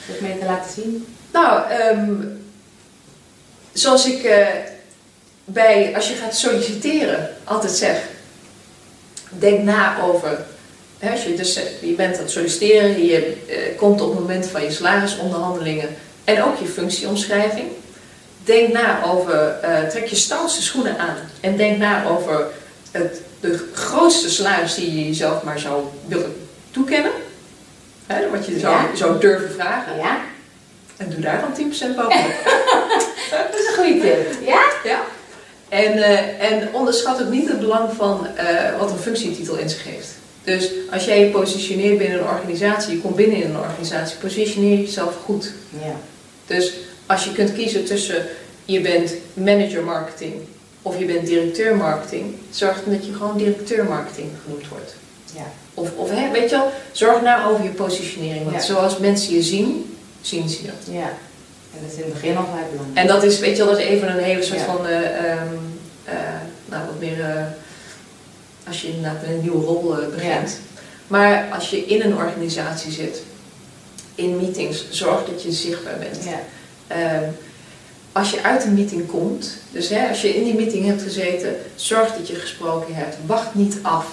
[0.08, 1.08] Wat meer te laten zien?
[1.32, 2.44] Nou, um,
[3.74, 4.48] zoals ik uh,
[5.46, 8.02] bij, als je gaat solliciteren, altijd zeg,
[9.30, 10.46] denk na over,
[11.00, 14.46] hè, als je, dus, je bent aan het solliciteren, je uh, komt op het moment
[14.46, 15.90] van je salarisonderhandelingen
[16.24, 17.68] en ook je functieomschrijving.
[18.46, 22.48] Denk na over, uh, trek je stoutste schoenen aan en denk na over
[22.92, 27.12] het, de grootste salaris die je jezelf maar zou willen toekennen.
[28.06, 29.98] Hè, wat je zou, zou durven vragen.
[29.98, 30.18] Ja.
[30.98, 32.34] En doe daar dan 10% bovenop.
[33.52, 34.46] dat is een goede tip.
[34.46, 34.64] Ja?
[34.84, 35.02] Ja.
[35.70, 39.84] En, uh, en onderschat ook niet het belang van uh, wat een functietitel in zich
[39.84, 40.08] heeft.
[40.44, 44.80] Dus als jij je positioneert binnen een organisatie, je komt binnen in een organisatie, positioneer
[44.80, 45.52] jezelf goed.
[45.70, 45.96] Ja.
[46.46, 46.74] Dus
[47.06, 48.26] als je kunt kiezen tussen
[48.66, 50.34] je bent manager marketing
[50.82, 54.96] of je bent directeur marketing, zorg dan dat je gewoon directeur marketing genoemd wordt.
[55.34, 55.52] Ja.
[55.74, 58.52] Of, of hè, weet je wel, zorg nou over je positionering.
[58.52, 60.92] Want zoals mensen je zien, zien ze je.
[60.92, 61.10] Ja.
[61.74, 62.98] En dat is in het begin al vrij belangrijk.
[62.98, 64.92] En dat is, weet je wel, dat is even een hele soort van, uh,
[66.66, 67.42] nou wat meer, uh,
[68.68, 70.60] als je inderdaad met een nieuwe rol begint.
[71.08, 73.22] Maar als je in een organisatie zit,
[74.16, 76.24] in meetings, zorg dat je zichtbaar bent.
[76.24, 76.40] Ja.
[76.92, 77.36] Um,
[78.12, 81.56] als je uit een meeting komt, dus hè, als je in die meeting hebt gezeten,
[81.76, 83.16] zorg dat je gesproken hebt.
[83.26, 84.06] Wacht niet af.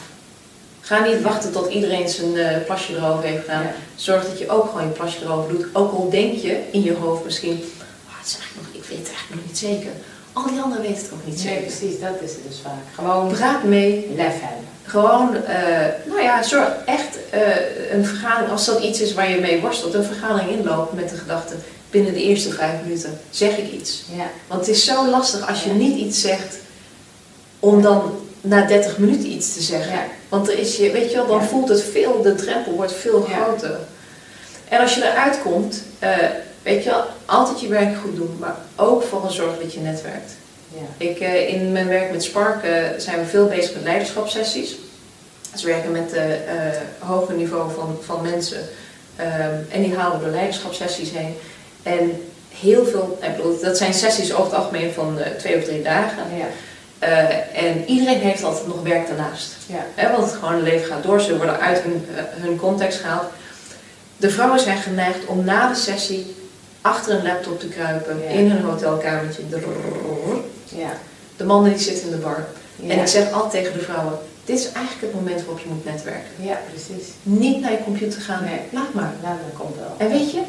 [0.80, 3.62] Ga niet wachten tot iedereen zijn eh, plasje erover heeft gedaan.
[3.62, 3.72] Ja.
[3.94, 5.66] Zorg dat je ook gewoon je plasje erover doet.
[5.72, 7.62] Ook al denk je in je hoofd misschien,
[8.08, 9.90] "Ah, het is nog, ik weet het eigenlijk nog niet zeker.
[10.32, 11.62] Al die anderen weten het ook niet Nee, zeker.
[11.62, 12.82] precies, dat is het dus vaak.
[12.94, 14.12] Gewoon Praat mee.
[14.16, 14.64] lef hebben.
[14.84, 19.40] Gewoon, eh, nou ja, zorg echt eh, een vergadering, als dat iets is waar je
[19.40, 21.54] mee worstelt, een vergadering inlopen met de gedachte,
[21.92, 24.04] binnen de eerste vijf minuten zeg ik iets.
[24.16, 24.30] Ja.
[24.46, 26.56] Want het is zo lastig als je niet iets zegt,
[27.60, 29.92] om dan na 30 minuten iets te zeggen.
[29.92, 30.04] Ja.
[30.28, 33.20] Want er is je, weet je wel, dan voelt het veel, de drempel wordt veel
[33.22, 33.78] groter.
[34.68, 36.16] En als je eruit komt, eh,
[36.62, 40.32] weet je wel, altijd je werk goed doen, maar ook vooral zorgen dat je netwerkt.
[40.68, 41.06] Ja.
[41.06, 44.76] Ik, eh, in mijn werk met Spark eh, zijn we veel bezig met leiderschapssessies.
[45.52, 48.68] Dus we werken met het hoger niveau van, van mensen.
[49.16, 51.34] Ehm, en die halen door leiderschapssessies heen.
[51.82, 55.64] En heel veel, ik bedoel, dat zijn sessies over het algemeen van eh, twee of
[55.64, 56.22] drie dagen.
[56.36, 56.46] Ja.
[56.98, 59.52] Eh, en iedereen heeft altijd nog werk daarnaast.
[59.66, 59.84] Ja.
[59.94, 61.20] Hè, want het gewoon leven gaat door.
[61.20, 63.24] Ze worden uit hun, eh, hun context gehaald.
[64.16, 66.34] De vrouwen zijn geneigd om na de sessie
[66.80, 68.28] achter een laptop te kruipen Ja.
[68.28, 69.42] in hun hotelkamertje.
[70.64, 70.92] Ja.
[71.36, 72.46] De mannen die zitten in de bar.
[72.88, 75.84] En ik zeg altijd tegen de vrouwen, dit is eigenlijk het moment waarop je moet
[75.84, 76.30] netwerken.
[76.40, 77.08] Ja, precies.
[77.22, 78.60] Niet naar je computer gaan, Nee.
[78.70, 79.12] laat maar.
[79.22, 79.94] Nou, dat komt wel.
[79.96, 80.40] En weet je,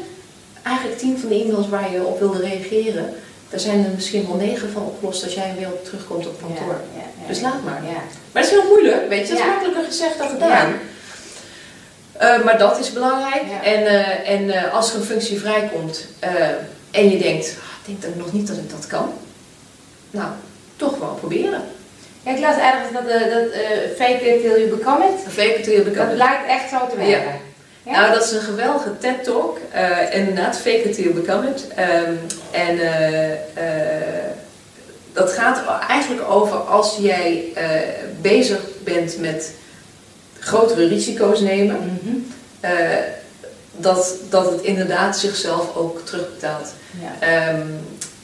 [0.64, 3.14] eigenlijk tien van de e-mails waar je op wilde reageren,
[3.50, 6.74] daar zijn er misschien wel negen van opgelost als jij weer op terugkomt op kantoor.
[6.74, 7.28] Ja, ja, ja.
[7.28, 7.82] Dus laat maar.
[7.84, 7.92] Ja.
[8.32, 10.72] Maar het is heel moeilijk, weet je, dat is makkelijker gezegd dan gedaan.
[12.12, 13.42] Eh, maar dat is belangrijk.
[13.62, 16.06] En, eh, en eh, als er een functie vrijkomt
[16.90, 19.12] en je denkt, "Ah, ik denk dat nog niet dat ik dat kan.
[20.10, 20.28] Nou,
[20.76, 21.62] toch gewoon proberen.
[22.22, 23.52] Ja, ik las ergens dat, dat
[23.96, 25.32] fake it till you become it.
[25.32, 26.18] Fake it till you become Dat it.
[26.18, 27.40] lijkt echt zo te werken.
[27.84, 27.90] Ja.
[28.00, 29.58] Nou, dat is een geweldige TED-talk.
[29.72, 31.68] eh inderdaad, fake it till you become it.
[31.74, 32.14] Ehm,
[32.50, 34.24] en eh, eh,
[35.12, 37.44] dat gaat eigenlijk over als jij
[38.20, 39.52] bezig bent met
[40.38, 42.16] grotere risico's nemen, Mhm.
[43.76, 46.72] dat, dat het inderdaad zichzelf ook terugbetaalt.
[47.00, 47.26] Ja.
[47.26, 47.60] Ehm,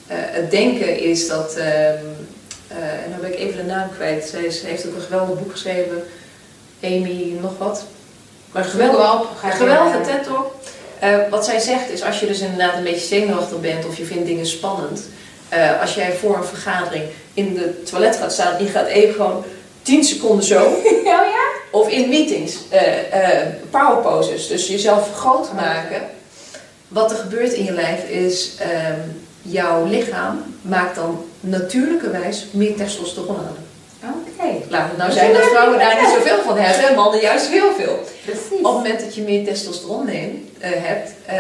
[0.07, 1.67] eh, het denken is dat, ehm,
[2.69, 5.39] eh, en dan ben ik even de naam kwijt, zij is- heeft ook een geweldig
[5.39, 6.03] boek geschreven,
[6.85, 7.85] Amy nog wat.
[8.53, 10.55] Maar geweldig, geweldige TED Talk.
[10.99, 14.05] Eh, wat zij zegt is als je dus inderdaad een beetje zenuwachtig bent of je
[14.05, 15.03] vindt dingen spannend,
[15.49, 19.15] eh, als jij voor een vergadering in de toilet gaat staan en je gaat even
[19.15, 19.45] gewoon
[19.83, 20.65] 10 seconden zo,
[21.05, 21.49] Oh ja?
[21.71, 22.81] of in meetings, eh
[23.71, 26.03] power poses, dus jezelf groot maken.
[26.89, 29.01] Wat er gebeurt in je lijf is, ehm,
[29.43, 33.57] jouw lichaam maakt dan natuurlijkerwijs meer testosteron aan.
[34.41, 34.55] Oké.
[34.69, 37.73] Laat het nou zijn dat vrouwen daar niet zoveel van hebben en mannen juist heel
[37.79, 37.99] veel.
[38.25, 38.43] Precies.
[38.51, 41.37] Op het moment dat je meer testosteron neemt, eh, hebt, eh,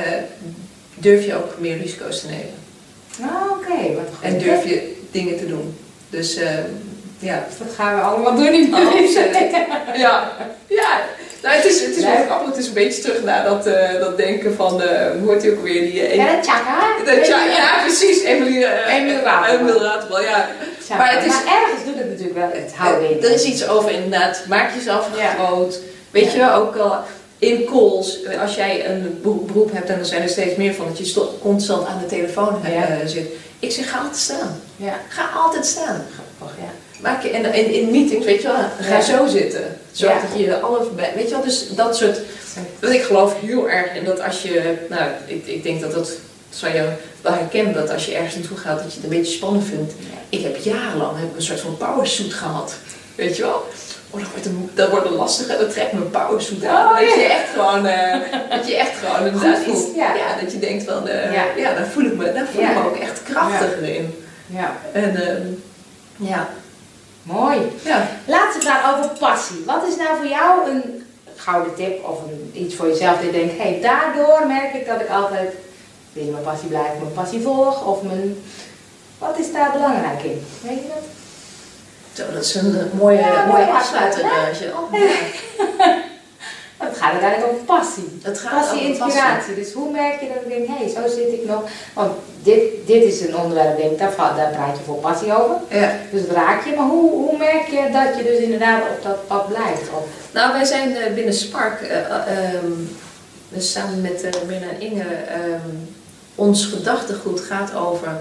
[0.94, 2.54] durf je ook meer risico's te nemen.
[3.20, 4.22] Ah, Oké, wat goed.
[4.24, 5.76] En durf je dingen te doen.
[6.10, 6.48] Dus eh,
[7.18, 7.44] ja.
[7.48, 9.50] Dus dat gaan we allemaal doen in Oh, deze absoluut.
[9.96, 10.32] Ja,
[10.66, 11.00] ja.
[11.42, 12.46] Nou, het is, het is wel grappig.
[12.48, 15.50] Het is een beetje terug naar dat, eh, dat denken van, eh hoe hoort hij
[15.50, 15.80] ook weer?
[15.80, 16.80] Die, eh, Ja, dat tjaka.
[17.04, 18.22] dat- ja, ja, precies.
[18.22, 20.48] Emily, eh, Emily Raterbal, ja.
[20.84, 20.96] Tjaka.
[21.02, 23.22] Maar het is- Maar ergens doet het natuurlijk wel het houden in.
[23.24, 25.34] Er is iets over inderdaad, maak jezelf Ja.
[25.44, 25.78] groot.
[26.10, 26.96] Weet je wel, ook al
[27.38, 30.98] in calls, als jij een beroep hebt en er zijn er steeds meer van, dat
[31.12, 32.60] je constant aan de telefoon
[33.06, 33.26] zit.
[33.58, 34.60] Ik zeg, ga altijd staan.
[34.76, 36.06] Ja, Ga altijd staan.
[36.14, 36.70] grappig, ja.
[37.02, 39.00] Maak je, en in, in meetings, weet je wel, ga Ja.
[39.00, 39.76] zo zitten.
[39.92, 40.20] Zorg Ja.
[40.20, 42.18] dat je alle weet je wel, dus dat soort,
[42.80, 46.10] want ik geloof heel erg in dat als je, nou, ik, ik denk dat dat,
[46.50, 46.88] zou je
[47.22, 49.92] wel herkennen, dat als je ergens naartoe gaat, dat je het een beetje spannend vindt.
[50.28, 52.74] Ik heb jarenlang heb ik een soort van powersuit gehad,
[53.14, 53.66] weet je wel.
[54.12, 56.86] Oh, dat wordt een, dat wordt een lastige, dat trekt mijn powersuit aan.
[56.86, 57.14] Oh, dat, ja.
[57.14, 58.14] je echt gewoon, eh,
[58.56, 60.12] dat je echt gewoon inderdaad iets, ja.
[60.42, 61.44] dat je denkt van, eh, Ja.
[61.56, 61.74] ja.
[61.74, 64.14] daar voel ik me, daar voel ik me ook echt krachtiger in.
[64.46, 65.46] Ja, En ehm,
[66.16, 66.48] ja,
[67.22, 67.58] mooi.
[67.84, 68.08] ja.
[68.26, 69.62] Laatste vraag over passie.
[69.66, 71.04] Wat is nou voor jou een
[71.36, 74.86] gouden tip of een, iets voor jezelf dat je denkt, hé, hey, daardoor merk ik
[74.86, 75.52] dat ik altijd
[76.12, 78.42] weer mijn passie blijf, mijn passie volg of mijn...
[79.18, 80.46] Wat is daar belangrijk in?
[80.62, 81.04] Weet je dat?
[82.26, 83.72] Zo, dat is een eh, mooie, Ja, mooie mooie je-
[86.80, 88.18] Het gaat uiteindelijk over passie.
[88.22, 89.54] Het gaat Passie, inspiratie.
[89.54, 91.62] Dus hoe merk je dat ik denk, hé, hey, zo zit ik nog.
[91.94, 92.12] Want
[92.42, 94.14] dit, dit is een onderwerp, denk ik, daar,
[94.52, 95.56] praat je voor passie over.
[95.68, 95.92] Ja.
[96.10, 96.74] Dus het raak je.
[96.76, 99.88] Maar hoe, hoe merk je dat je dus inderdaad op dat pad blijft?
[99.96, 101.80] Of, Nou, wij zijn eh, binnen Spark,
[103.48, 105.76] dus samen met uh, Mirna en Inge, ehm,
[106.34, 108.20] ons gedachtegoed gaat over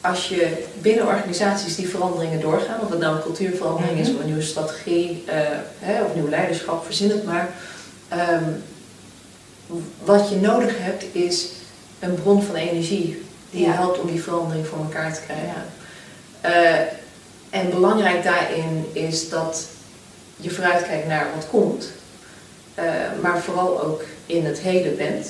[0.00, 4.14] als je binnen organisaties die veranderingen doorgaan, of het nou een cultuurverandering is Mhm.
[4.16, 5.38] of een nieuwe strategie eh,
[5.78, 7.48] hè, of nieuw leiderschap, verzin het maar.
[8.08, 8.44] Ehm,
[10.04, 11.46] wat je nodig hebt is
[11.98, 15.64] een bron van energie die je helpt om die verandering voor elkaar te krijgen.
[16.40, 19.66] Eh, en belangrijk daarin is dat
[20.36, 21.88] je vooruitkijkt naar wat komt,
[22.74, 22.84] eh,
[23.22, 25.26] maar vooral ook in het heden bent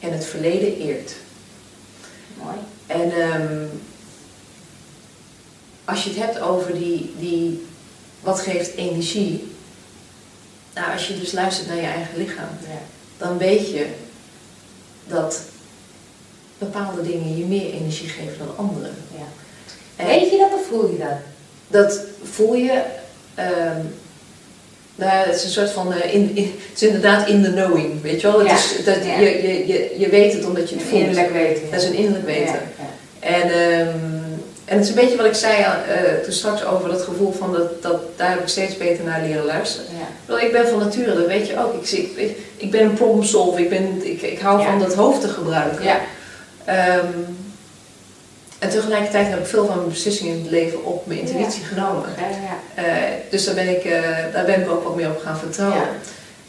[0.00, 1.12] en het verleden eert.
[2.42, 2.56] Mooi.
[2.92, 3.64] En ehm,
[5.84, 7.66] als je het hebt over die, die,
[8.20, 9.52] wat geeft energie,
[10.74, 12.78] nou, als je dus luistert naar je eigen lichaam, Ja.
[13.18, 13.86] dan weet je
[15.06, 15.40] dat
[16.58, 18.90] bepaalde dingen je meer energie geven dan andere.
[19.16, 19.26] Ja.
[19.96, 21.16] En Weet je dat of voel je dat?
[21.68, 22.82] dat voel je,
[23.34, 23.80] ehm,
[24.94, 28.02] nou, het is een soort van, eh, in, in- het is inderdaad in the knowing,
[28.02, 28.38] weet je wel?
[28.38, 28.54] Het Ja.
[28.54, 29.18] is, dat, Ja.
[29.20, 31.00] je, je, je, je weet het omdat je het voelt.
[31.00, 31.62] Innerlijk weten.
[31.70, 32.60] Dat is een innerlijk weten.
[33.20, 33.88] En, ehm,
[34.64, 35.70] en het is een beetje wat ik zei eh,
[36.24, 39.44] toen straks over dat gevoel van dat, dat daar heb ik steeds beter naar leren
[39.44, 39.86] luisteren.
[40.26, 40.38] ja.
[40.40, 41.74] Ik ben van nature, dat weet je ook.
[41.84, 45.20] Ik, ik, ik ben een problem solver, ik, ben, ik, ik hou van dat hoofd
[45.20, 45.84] te gebruiken.
[45.84, 46.00] Ja.
[48.62, 52.08] En tegelijkertijd heb ik veel van mijn beslissingen in het leven op mijn intuïtie genomen.
[52.16, 52.82] Ja, ja.
[52.82, 55.88] Eh, dus daar ben, ik, eh, daar ben ik ook wat meer op gaan vertrouwen.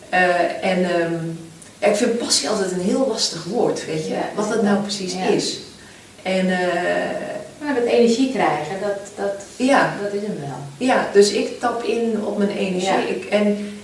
[0.10, 1.14] Eh, en ehm,
[1.80, 4.16] ik vind passie altijd een heel lastig woord, weet je.
[4.36, 5.60] Wat dat nou precies is.
[6.22, 6.46] En
[7.60, 10.88] Maar dat energie krijgen, dat, dat, ja, dat is hem wel.
[10.88, 13.10] ja, dus ik tap in op mijn energie.
[13.10, 13.78] Ik, en,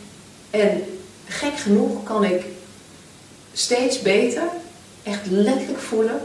[0.49, 0.83] en
[1.25, 2.45] gek genoeg kan ik
[3.53, 4.43] steeds beter
[5.03, 6.21] echt letterlijk voelen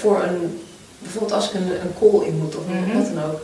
[0.00, 0.62] voor een,
[1.02, 2.98] bijvoorbeeld als ik een, een call in moet of Mhm.
[2.98, 3.40] wat dan ook,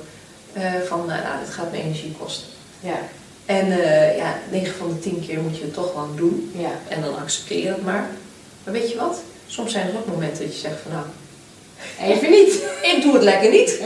[0.53, 2.47] eh, van nou, nou, dit gaat me energie kosten.
[2.81, 2.99] Ja.
[3.47, 6.53] En eh, ja, 9 van de 10 keer moet je het toch gewoon doen.
[6.57, 6.71] Ja.
[6.89, 8.07] En dan accepteer je het maar.
[8.65, 9.21] Maar weet je wat?
[9.47, 11.05] Soms zijn er ook momenten dat je zegt van nou,
[12.11, 12.53] Even niet.
[12.97, 13.79] ik doe het lekker niet.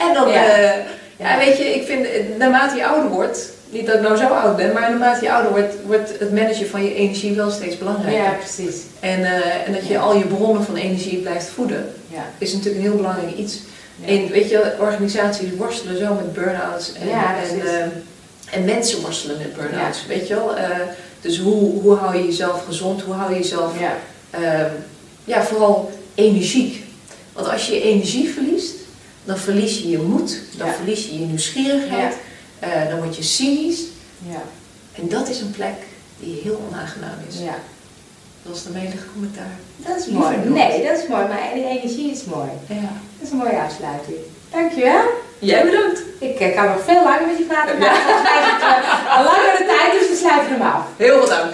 [0.00, 0.56] En dan, Ja.
[0.58, 0.74] ja,
[1.16, 4.26] ja weet je, ik vind eh, naarmate je ouder wordt, niet dat ik nou zo
[4.28, 7.78] oud ben, maar naarmate je ouder wordt, wordt het managen van je energie wel steeds
[7.78, 8.22] belangrijker.
[8.22, 8.76] Ja, precies.
[9.00, 10.00] En, eh, en dat je Ja.
[10.00, 12.30] al je bronnen van energie blijft voeden, Ja.
[12.38, 13.58] is natuurlijk een heel belangrijk iets.
[14.00, 14.06] Ja.
[14.06, 17.70] En weet je, organisaties worstelen zo met burn-outs en, Ja, en, precies.
[17.70, 17.80] eh,
[18.50, 20.56] en mensen worstelen met burn-outs, weet je wel.
[20.56, 20.78] Eh,
[21.20, 23.96] dus hoe, hoe hou je jezelf gezond, hoe hou je jezelf Ja.
[24.30, 24.70] Ehm,
[25.24, 26.84] ja, vooral energiek.
[27.32, 28.74] Want als je je energie verliest,
[29.24, 32.14] dan verlies je je moed, dan verlies je je nieuwsgierigheid,
[32.58, 33.80] eh, dan word je cynisch.
[34.28, 34.42] Ja.
[34.92, 35.74] En dat is een plek
[36.20, 37.36] die heel onaangenaam is.
[38.46, 38.52] Ja.
[38.52, 39.56] Dat was de enige commentaar.
[39.76, 40.36] Dat is mooi.
[40.36, 42.50] Nee, dat is mooi, maar die energie is mooi.
[42.68, 42.92] Ja.
[43.18, 44.16] Dat is een mooie afsluiting.
[44.50, 45.04] Dankjewel.
[45.38, 46.02] Jij bedankt.
[46.18, 49.64] Ik eh, kan nog veel langer met je praten, maar is het eh, al langere
[49.66, 50.82] tijd, dus we sluiten hem af.
[50.96, 51.52] Heel veel dank.